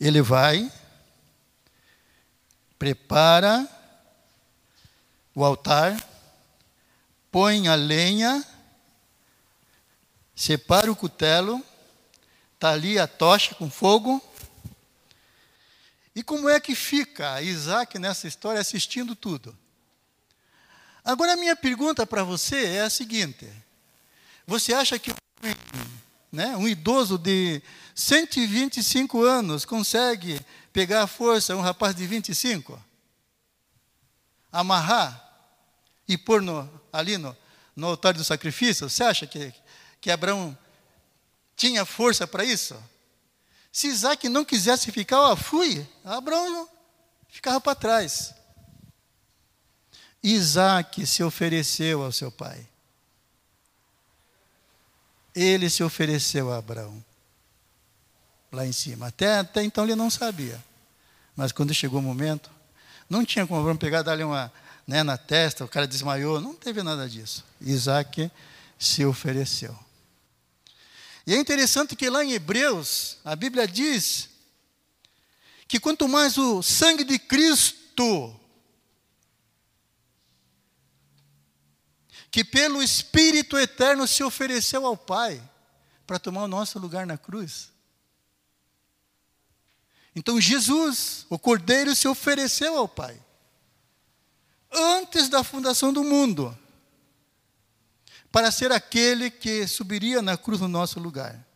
[0.00, 0.72] Ele vai,
[2.78, 3.68] prepara
[5.34, 6.02] o altar,
[7.30, 8.44] põe a lenha,
[10.34, 11.62] separa o cutelo,
[12.54, 14.22] está ali a tocha com fogo.
[16.14, 19.56] E como é que fica Isaac nessa história assistindo tudo?
[21.04, 23.48] Agora, a minha pergunta para você é a seguinte:
[24.46, 25.12] você acha que
[26.32, 27.62] né, um idoso de
[27.94, 30.40] 125 anos consegue
[30.72, 32.82] pegar a força um rapaz de 25?
[34.52, 35.24] Amarrar
[36.06, 37.36] e pôr no, ali no,
[37.74, 38.88] no altar do sacrifício?
[38.88, 39.52] Você acha que,
[40.00, 40.56] que Abraão
[41.56, 42.76] tinha força para isso?
[43.72, 46.68] Se Isaac não quisesse ficar, ó, fui, Abraão
[47.28, 48.34] ficava para trás.
[50.22, 52.66] Isaac se ofereceu ao seu pai.
[55.34, 57.04] Ele se ofereceu a Abraão.
[58.50, 59.08] Lá em cima.
[59.08, 60.62] Até, até então ele não sabia.
[61.36, 62.50] Mas quando chegou o momento,
[63.08, 64.52] não tinha como Abraão pegar, dar-lhe uma
[64.86, 66.40] né, na testa, o cara desmaiou.
[66.40, 67.44] Não teve nada disso.
[67.60, 68.30] Isaac
[68.78, 69.78] se ofereceu.
[71.26, 74.30] E é interessante que lá em Hebreus, a Bíblia diz
[75.68, 78.34] que quanto mais o sangue de Cristo
[82.30, 85.42] que pelo Espírito Eterno se ofereceu ao Pai
[86.06, 87.70] para tomar o nosso lugar na cruz.
[90.14, 93.18] Então Jesus, o Cordeiro, se ofereceu ao Pai
[94.70, 96.56] antes da fundação do mundo
[98.30, 101.46] para ser aquele que subiria na cruz no nosso lugar.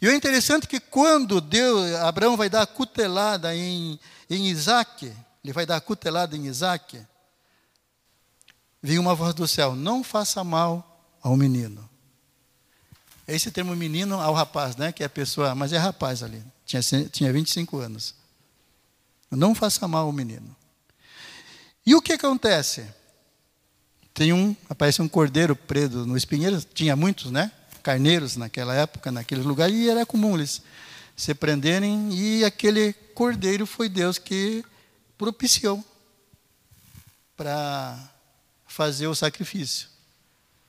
[0.00, 3.98] E o interessante é que quando Deus, Abraão vai dar a cutelada em,
[4.30, 5.12] em Isaac,
[5.42, 7.04] ele vai dar a cutelada em Isaac,
[8.88, 11.86] veio uma voz do céu: Não faça mal ao menino.
[13.26, 14.90] Esse termo menino ao rapaz, né?
[14.90, 16.42] Que é a pessoa, mas é rapaz ali.
[16.64, 16.80] Tinha,
[17.12, 18.14] tinha 25 anos.
[19.30, 20.56] Não faça mal ao menino.
[21.84, 22.86] E o que acontece?
[24.14, 27.52] Tem um, aparece um cordeiro preso no espinheiro, tinha muitos, né?
[27.82, 30.62] Carneiros naquela época, naquele lugar, e era comum eles
[31.14, 34.64] se prenderem, e aquele cordeiro foi Deus que
[35.18, 35.84] propiciou
[37.36, 38.17] para
[38.78, 39.88] fazer o sacrifício.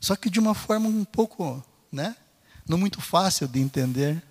[0.00, 2.16] Só que de uma forma um pouco, né?
[2.68, 4.22] Não muito fácil de entender.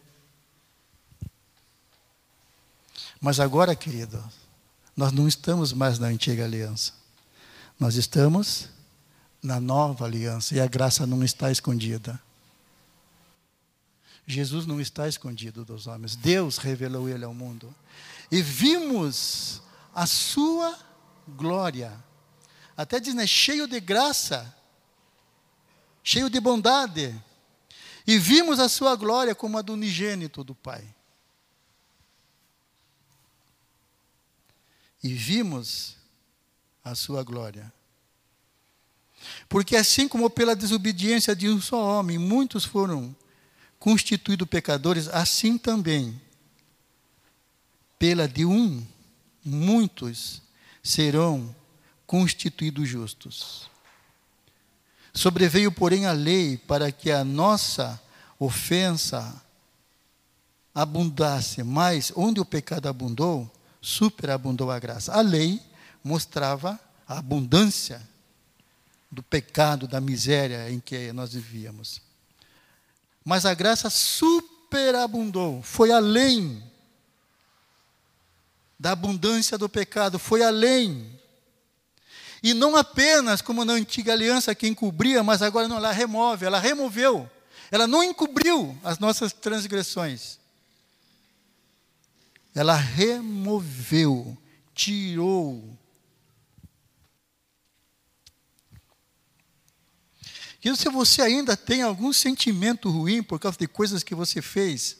[3.19, 4.23] Mas agora, querido,
[4.95, 6.93] nós não estamos mais na antiga aliança.
[7.77, 8.69] Nós estamos
[9.43, 12.19] na nova aliança e a graça não está escondida.
[14.25, 16.15] Jesus não está escondido dos homens.
[16.15, 17.73] Deus revelou ele ao mundo.
[18.31, 19.61] E vimos
[19.93, 20.77] a sua
[21.27, 21.91] glória.
[22.75, 24.53] Até diz, né, cheio de graça,
[26.03, 27.15] cheio de bondade.
[28.05, 30.95] E vimos a sua glória como a do unigênito do Pai.
[35.05, 35.97] e vimos
[36.83, 37.71] a sua glória.
[39.47, 43.15] Porque assim como pela desobediência de um só homem muitos foram
[43.77, 46.19] constituídos pecadores, assim também
[47.99, 48.83] pela de um
[49.43, 50.41] muitos
[50.85, 51.53] serão
[52.05, 53.67] constituídos justos.
[55.11, 57.99] Sobreveio, porém, a lei para que a nossa
[58.37, 59.41] ofensa
[60.75, 65.11] abundasse, mas onde o pecado abundou, superabundou a graça.
[65.11, 65.59] A lei
[66.03, 67.99] mostrava a abundância
[69.09, 71.99] do pecado, da miséria em que nós vivíamos.
[73.23, 76.61] Mas a graça superabundou, foi além
[78.79, 81.19] da abundância do pecado, foi além.
[82.43, 86.59] E não apenas como na antiga aliança que encobria, mas agora não, ela remove, ela
[86.59, 87.29] removeu.
[87.71, 90.37] Ela não encobriu as nossas transgressões
[92.55, 94.35] ela removeu,
[94.73, 95.77] tirou.
[100.63, 104.97] E se você ainda tem algum sentimento ruim por causa de coisas que você fez,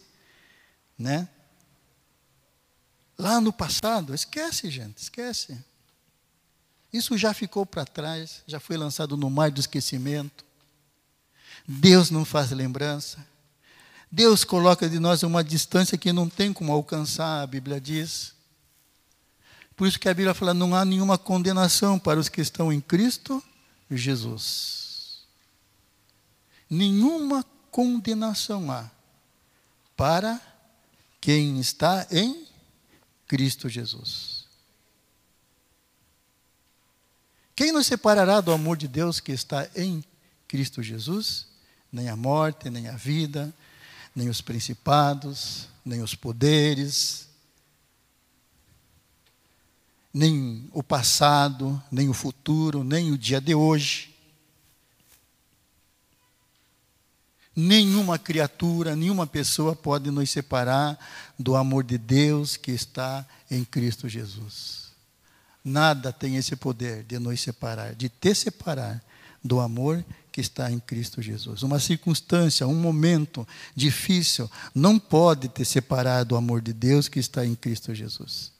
[1.00, 1.30] né?
[3.18, 5.57] Lá no passado, esquece, gente, esquece.
[6.91, 10.45] Isso já ficou para trás, já foi lançado no mar do esquecimento.
[11.68, 13.26] Deus não faz lembrança.
[14.11, 18.34] Deus coloca de nós uma distância que não tem como alcançar, a Bíblia diz.
[19.76, 22.80] Por isso que a Bíblia fala: não há nenhuma condenação para os que estão em
[22.80, 23.43] Cristo
[23.89, 25.26] Jesus.
[26.70, 28.89] Nenhuma condenação há
[29.95, 30.39] para
[31.20, 32.47] quem está em
[33.28, 34.46] Cristo Jesus.
[37.56, 40.04] Quem nos separará do amor de Deus que está em
[40.48, 41.48] Cristo Jesus?
[41.92, 43.54] Nem a morte, nem a vida,
[44.16, 47.28] nem os principados, nem os poderes,
[50.14, 54.14] nem o passado, nem o futuro, nem o dia de hoje.
[57.56, 60.99] Nenhuma criatura, nenhuma pessoa pode nos separar
[61.39, 64.86] do amor de Deus que está em Cristo Jesus.
[65.64, 69.01] Nada tem esse poder de nos separar, de te separar
[69.43, 71.64] do amor que está em Cristo Jesus.
[71.64, 77.45] Uma circunstância, um momento difícil não pode te separar do amor de Deus que está
[77.45, 78.51] em Cristo Jesus.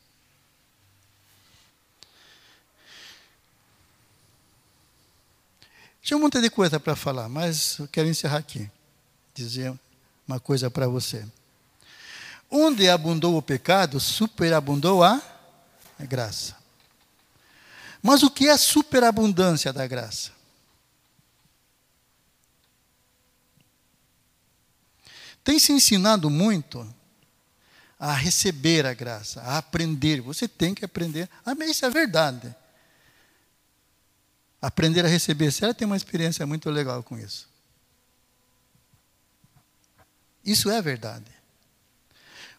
[6.01, 8.69] Tinha um monte de coisa para falar, mas eu quero encerrar aqui.
[9.36, 9.71] Dizer
[10.27, 11.23] uma coisa para você.
[12.49, 15.21] Onde abundou o pecado, superabundou a
[15.99, 16.55] graça.
[18.01, 20.36] Mas o que é a superabundância da graça?
[25.45, 26.91] tem se ensinado muito
[27.99, 30.19] a receber a graça, a aprender.
[30.19, 31.29] Você tem que aprender.
[31.45, 32.53] Ah, isso é verdade.
[34.59, 35.51] Aprender a receber.
[35.51, 37.47] Você tem uma experiência muito legal com isso.
[40.45, 41.25] Isso é verdade.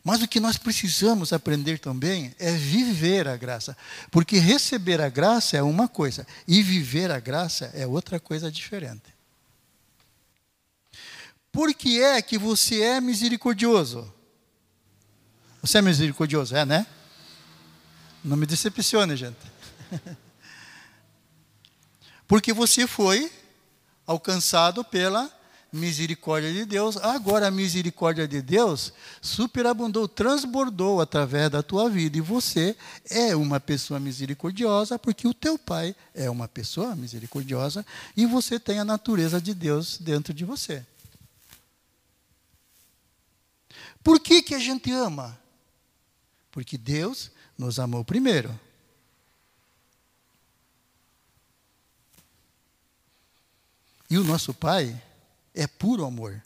[0.03, 3.77] Mas o que nós precisamos aprender também é viver a graça.
[4.11, 9.15] Porque receber a graça é uma coisa, e viver a graça é outra coisa diferente.
[11.51, 14.13] Por que é que você é misericordioso?
[15.61, 16.87] Você é misericordioso, é, né?
[18.23, 19.39] Não me decepcione, gente.
[22.29, 23.33] Porque você foi
[24.07, 25.36] alcançado pela
[25.73, 26.97] misericórdia de Deus.
[26.97, 32.77] Agora a misericórdia de Deus superabundou, transbordou através da tua vida e você
[33.11, 37.85] é uma pessoa misericordiosa porque o teu pai é uma pessoa misericordiosa
[38.17, 40.85] e você tem a natureza de Deus dentro de você.
[44.03, 45.37] Por que que a gente ama?
[46.51, 48.57] Porque Deus nos amou primeiro.
[54.09, 55.03] E o nosso Pai
[55.57, 56.43] é puro amor.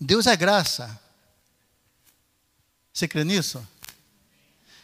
[0.00, 1.00] Deus é graça.
[2.92, 3.66] Você crê nisso?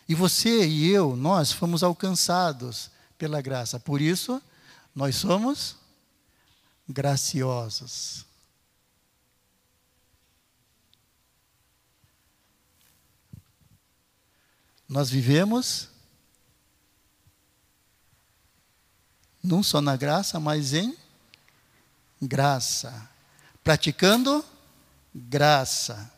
[0.08, 3.78] E você e eu, nós fomos alcançados pela graça.
[3.78, 4.42] Por isso,
[4.94, 5.76] nós somos
[6.88, 8.24] graciosos.
[14.88, 15.90] Nós vivemos
[19.42, 20.96] não só na graça, mas em
[22.20, 23.08] graça.
[23.62, 24.44] Praticando
[25.14, 26.12] graça.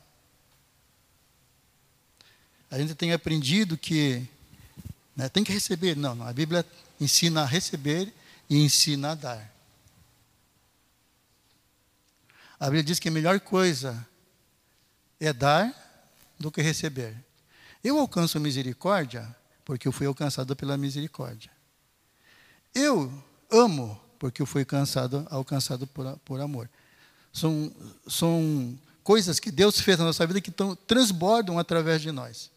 [2.70, 4.26] A gente tem aprendido que
[5.16, 5.96] né, tem que receber.
[5.96, 6.64] Não, não, a Bíblia
[7.00, 8.12] ensina a receber
[8.48, 9.54] e ensina a dar.
[12.58, 14.06] A Bíblia diz que a melhor coisa
[15.18, 15.74] é dar
[16.38, 17.16] do que receber.
[17.82, 21.50] Eu alcanço misericórdia porque eu fui alcançado pela misericórdia.
[22.74, 23.12] Eu
[23.50, 26.68] amo porque eu fui cansado, alcançado por, por amor.
[27.32, 27.72] São,
[28.06, 32.50] são coisas que Deus fez na nossa vida que tão, transbordam através de nós.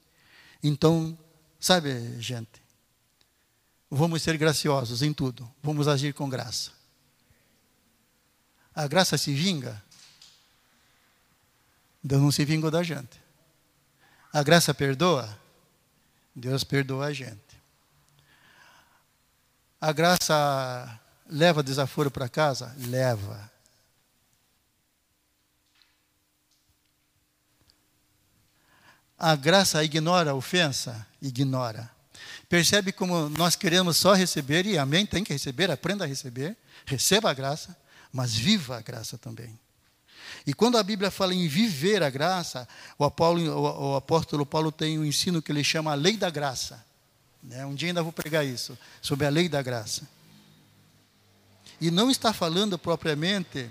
[0.62, 1.18] Então,
[1.60, 2.62] sabe, gente,
[3.90, 6.72] vamos ser graciosos em tudo, vamos agir com graça.
[8.76, 9.82] A graça se vinga,
[12.04, 13.22] Deus não se vingou da gente.
[14.34, 15.40] A graça perdoa,
[16.36, 17.53] Deus perdoa a gente.
[19.84, 20.98] A graça
[21.30, 22.74] leva desaforo para casa?
[22.88, 23.52] Leva.
[29.20, 31.06] A graça ignora a ofensa?
[31.22, 31.92] Ignora.
[32.48, 36.56] Percebe como nós queremos só receber, e amém, tem que receber, aprenda a receber,
[36.86, 37.76] receba a graça,
[38.10, 39.60] mas viva a graça também.
[40.48, 42.66] E quando a Bíblia fala em viver a graça,
[42.98, 46.30] o, Apolo, o, o apóstolo Paulo tem um ensino que ele chama a lei da
[46.30, 46.93] graça.
[47.44, 47.66] Né?
[47.66, 50.08] Um dia ainda vou pregar isso, sobre a lei da graça.
[51.82, 53.70] E não está falando propriamente,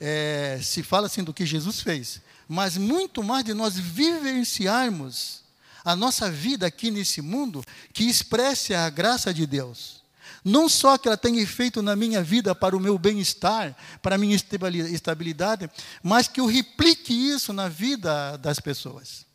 [0.00, 5.40] é, se fala assim do que Jesus fez, mas muito mais de nós vivenciarmos
[5.84, 10.00] a nossa vida aqui nesse mundo que expresse a graça de Deus.
[10.44, 14.18] Não só que ela tenha efeito na minha vida para o meu bem-estar, para a
[14.18, 15.70] minha estabilidade,
[16.02, 19.29] mas que eu replique isso na vida das pessoas.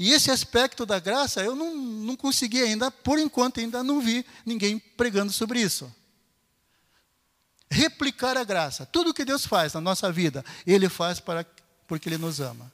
[0.00, 4.24] E esse aspecto da graça eu não, não consegui ainda, por enquanto ainda não vi
[4.46, 5.94] ninguém pregando sobre isso.
[7.70, 8.86] Replicar a graça.
[8.86, 11.44] Tudo que Deus faz na nossa vida, Ele faz para,
[11.86, 12.72] porque Ele nos ama.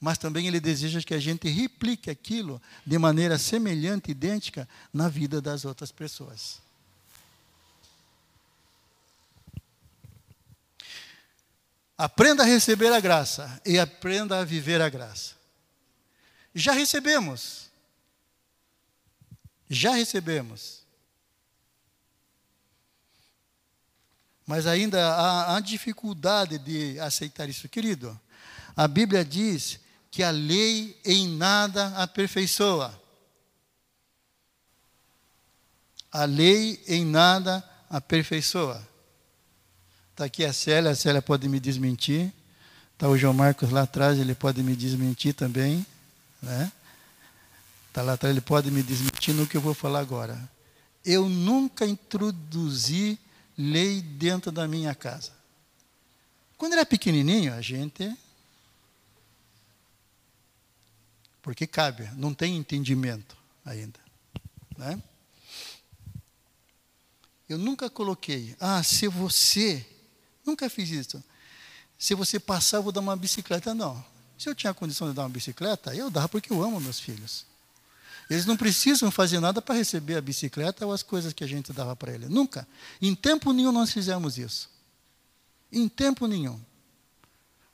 [0.00, 5.42] Mas também Ele deseja que a gente replique aquilo de maneira semelhante, idêntica, na vida
[5.42, 6.62] das outras pessoas.
[11.98, 15.33] Aprenda a receber a graça e aprenda a viver a graça.
[16.54, 17.70] Já recebemos.
[19.68, 20.84] Já recebemos.
[24.46, 28.18] Mas ainda há, há dificuldade de aceitar isso, querido.
[28.76, 29.80] A Bíblia diz
[30.10, 33.00] que a lei em nada aperfeiçoa.
[36.12, 38.86] A lei em nada aperfeiçoa.
[40.10, 42.32] Está aqui a Célia, a Célia pode me desmentir.
[42.92, 45.84] Está o João Marcos lá atrás, ele pode me desmentir também.
[46.44, 46.72] Né?
[47.88, 50.50] Está lá atrás, ele pode me desmentir no que eu vou falar agora.
[51.04, 53.18] Eu nunca introduzi
[53.56, 55.32] lei dentro da minha casa.
[56.56, 58.16] Quando era pequenininho, a gente.
[61.42, 64.00] Porque cabe, não tem entendimento ainda.
[64.76, 65.02] Né?
[67.48, 69.86] Eu nunca coloquei, ah, se você.
[70.44, 71.22] Nunca fiz isso.
[71.98, 73.74] Se você passar, eu vou dar uma bicicleta.
[73.74, 74.04] Não.
[74.44, 77.00] Se eu tinha a condição de dar uma bicicleta, eu dava porque eu amo meus
[77.00, 77.46] filhos.
[78.28, 81.72] Eles não precisam fazer nada para receber a bicicleta ou as coisas que a gente
[81.72, 82.28] dava para eles.
[82.28, 82.68] Nunca.
[83.00, 84.68] Em tempo nenhum nós fizemos isso.
[85.72, 86.60] Em tempo nenhum.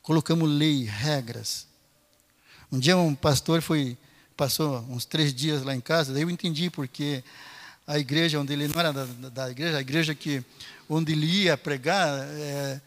[0.01, 1.67] Colocamos lei, regras.
[2.71, 3.99] Um dia um pastor foi,
[4.37, 7.25] passou uns três dias lá em casa, daí eu entendi porque
[7.85, 10.45] a igreja onde ele não era da, da igreja, a igreja que
[10.89, 12.81] onde ele ia pregar, é,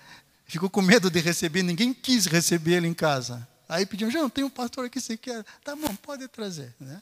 [0.46, 3.48] Ficou com medo de receber, ninguém quis receber ele em casa.
[3.68, 5.44] Aí pediu, João, tem um pastor aqui, você quer?
[5.64, 6.74] Tá bom, pode trazer.
[6.80, 7.02] Né?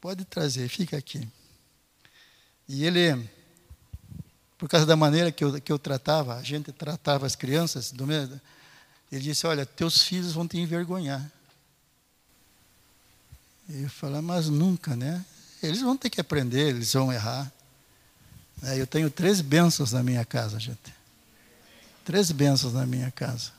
[0.00, 1.26] Pode trazer, fica aqui.
[2.68, 3.28] E ele,
[4.58, 8.06] por causa da maneira que eu, que eu tratava, a gente tratava as crianças, do
[8.06, 8.40] mesmo,
[9.10, 11.30] ele disse, olha, teus filhos vão te envergonhar.
[13.68, 15.24] E eu falei, mas nunca, né?
[15.62, 17.50] Eles vão ter que aprender, eles vão errar.
[18.62, 20.94] É, eu tenho três bênçãos na minha casa, gente.
[22.04, 23.52] Três bênçãos na minha casa.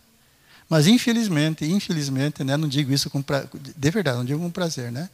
[0.69, 3.43] Mas infelizmente, infelizmente, né, não digo isso com pra...
[3.75, 5.09] de verdade, não digo com prazer, né?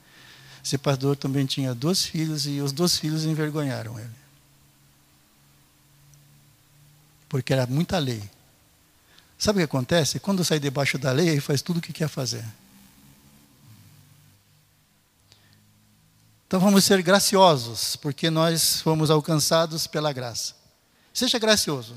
[0.63, 4.09] Esse pastor também tinha dois filhos e os dois filhos envergonharam ele.
[7.29, 8.21] Porque era muita lei.
[9.37, 10.19] Sabe o que acontece?
[10.19, 12.43] Quando sai debaixo da lei, ele faz tudo o que quer fazer.
[16.47, 20.53] Então vamos ser graciosos, porque nós fomos alcançados pela graça.
[21.13, 21.95] Seja gracioso.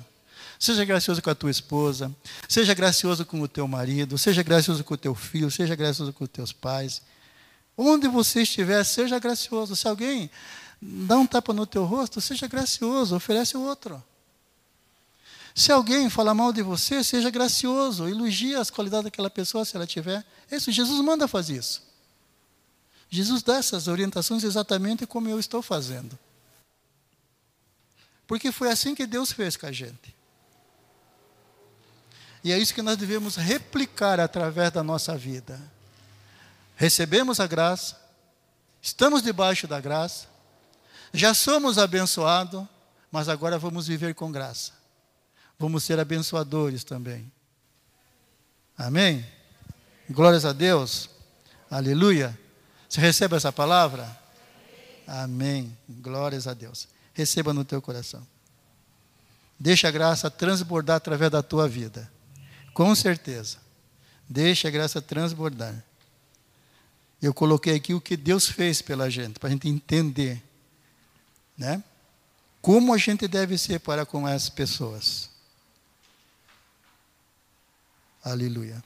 [0.58, 2.14] Seja gracioso com a tua esposa,
[2.48, 6.24] seja gracioso com o teu marido, seja gracioso com o teu filho, seja gracioso com
[6.24, 7.00] os teus pais.
[7.76, 9.76] Onde você estiver, seja gracioso.
[9.76, 10.28] Se alguém
[10.82, 14.02] dá um tapa no teu rosto, seja gracioso, oferece outro.
[15.54, 19.86] Se alguém fala mal de você, seja gracioso, elogia as qualidades daquela pessoa se ela
[19.86, 20.24] tiver.
[20.50, 21.82] Isso, Jesus manda fazer isso.
[23.08, 26.18] Jesus dá essas orientações exatamente como eu estou fazendo.
[28.26, 30.17] Porque foi assim que Deus fez com a gente.
[32.42, 35.60] E é isso que nós devemos replicar através da nossa vida.
[36.76, 38.00] Recebemos a graça,
[38.80, 40.26] estamos debaixo da graça,
[41.12, 42.64] já somos abençoados,
[43.10, 44.72] mas agora vamos viver com graça.
[45.58, 47.30] Vamos ser abençoadores também.
[48.76, 49.26] Amém?
[50.08, 51.10] Glórias a Deus.
[51.68, 52.38] Aleluia.
[52.88, 54.16] Você recebe essa palavra?
[55.06, 55.76] Amém.
[55.88, 56.86] Glórias a Deus.
[57.12, 58.24] Receba no teu coração.
[59.58, 62.08] Deixa a graça transbordar através da tua vida.
[62.78, 63.58] Com certeza.
[64.28, 65.84] Deixa a graça transbordar.
[67.20, 70.40] Eu coloquei aqui o que Deus fez pela gente, para a gente entender,
[71.56, 71.82] né?
[72.62, 75.28] Como a gente deve ser para com as pessoas.
[78.22, 78.80] Aleluia.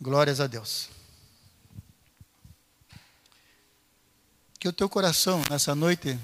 [0.00, 0.88] Glórias a Deus.
[4.58, 6.18] Que o teu coração nessa noite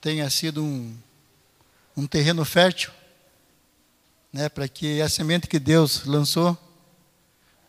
[0.00, 0.98] tenha sido um,
[1.96, 2.90] um terreno fértil,
[4.32, 6.56] né, para que a semente que Deus lançou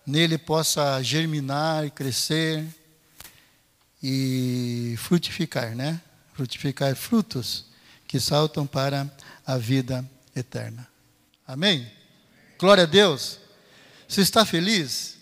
[0.05, 2.65] nele possa germinar, crescer
[4.01, 6.01] e frutificar, né?
[6.33, 7.65] Frutificar frutos
[8.07, 9.09] que saltam para
[9.45, 10.87] a vida eterna.
[11.47, 11.89] Amém?
[12.57, 13.39] Glória a Deus.
[14.07, 15.17] Você está feliz?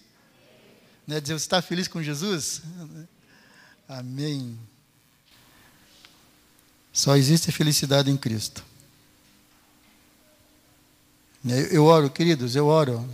[1.05, 1.19] Né?
[1.19, 2.61] Dizer, você está feliz com Jesus?
[3.87, 4.57] Amém.
[6.91, 8.63] Só existe felicidade em Cristo.
[11.71, 13.07] Eu oro, queridos, eu oro.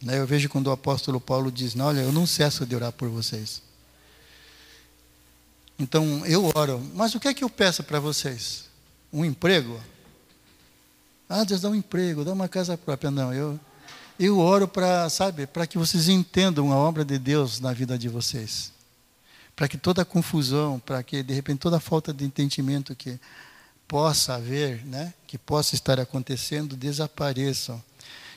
[0.00, 0.18] Né?
[0.18, 3.62] Eu vejo quando o apóstolo Paulo diz: Olha, eu não cesso de orar por vocês.
[5.78, 8.64] Então eu oro, mas o que é que eu peço para vocês?
[9.12, 9.80] Um emprego?
[11.28, 13.10] Ah, Deus dá um emprego, dá uma casa própria.
[13.10, 13.58] Não, eu,
[14.18, 18.08] eu oro para, sabe, para que vocês entendam a obra de Deus na vida de
[18.08, 18.72] vocês
[19.54, 23.18] para que toda confusão, para que de repente toda falta de entendimento que
[23.88, 27.82] possa haver, né, que possa estar acontecendo, desapareçam.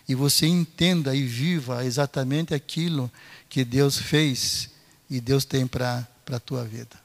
[0.07, 3.11] E você entenda e viva exatamente aquilo
[3.49, 4.69] que Deus fez
[5.09, 6.99] e Deus tem para a tua vida.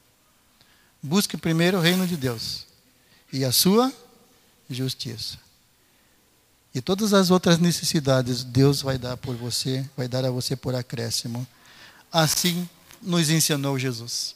[1.01, 2.65] Busque primeiro o reino de Deus
[3.33, 3.91] e a sua
[4.69, 5.37] justiça.
[6.73, 10.75] E todas as outras necessidades Deus vai dar por você, vai dar a você por
[10.75, 11.45] acréscimo.
[12.11, 12.69] Assim
[13.01, 14.35] nos ensinou Jesus.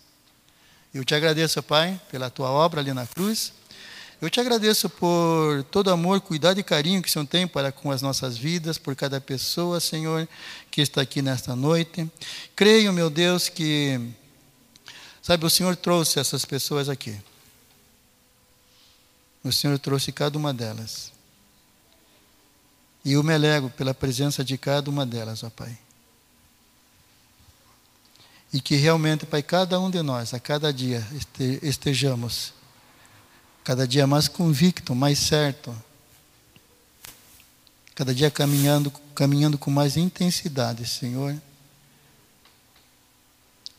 [0.94, 3.54] Eu te agradeço, Pai, pela tua obra ali na cruz.
[4.22, 7.92] Eu te agradeço por todo amor, cuidado e carinho que o Senhor tem para com
[7.92, 10.28] as nossas vidas, por cada pessoa, Senhor,
[10.72, 12.10] que está aqui nesta noite.
[12.56, 14.00] Creio, meu Deus, que,
[15.22, 17.20] sabe, o Senhor trouxe essas pessoas aqui.
[19.44, 21.12] O Senhor trouxe cada uma delas.
[23.04, 25.78] E eu me alegro pela presença de cada uma delas, ó Pai.
[28.52, 31.06] E que realmente, Pai, cada um de nós, a cada dia,
[31.62, 32.55] estejamos
[33.66, 35.76] cada dia mais convicto, mais certo,
[37.96, 41.36] cada dia caminhando, caminhando com mais intensidade, Senhor,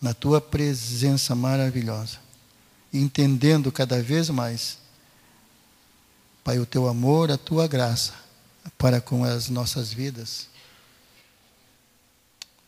[0.02, 2.18] na Tua presença maravilhosa,
[2.92, 4.78] entendendo cada vez mais,
[6.42, 8.12] Pai, o Teu amor, a Tua graça
[8.76, 10.48] para com as nossas vidas.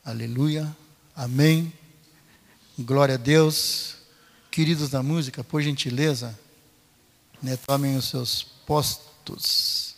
[0.04, 0.74] Aleluia.
[1.16, 1.72] Amém.
[2.78, 3.96] Glória a Deus.
[4.52, 6.38] Queridos da música, por gentileza,
[7.42, 9.94] né, tomem os seus postos.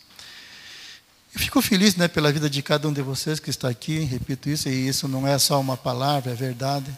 [1.33, 4.49] Eu fico feliz né, pela vida de cada um de vocês que está aqui, repito
[4.49, 6.91] isso, e isso não é só uma palavra, é verdade.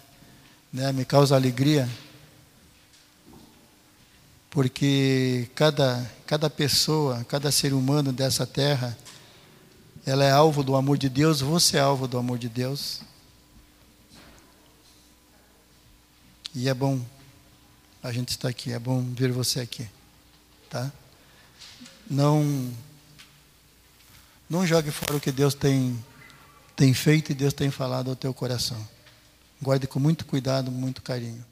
[0.72, 1.88] Né, me causa alegria,
[4.50, 8.98] porque cada, cada pessoa, cada ser humano dessa terra,
[10.06, 13.02] ela é alvo do amor de Deus, você é alvo do amor de Deus.
[16.56, 17.00] E é bom
[18.02, 19.88] a gente estar aqui, é bom ver você aqui,
[20.74, 20.92] tá?
[22.10, 22.74] Não
[24.50, 26.04] não jogue fora o que Deus tem
[26.76, 28.88] tem feito e Deus tem falado ao teu coração.
[29.62, 31.46] Guarde com muito cuidado, muito carinho.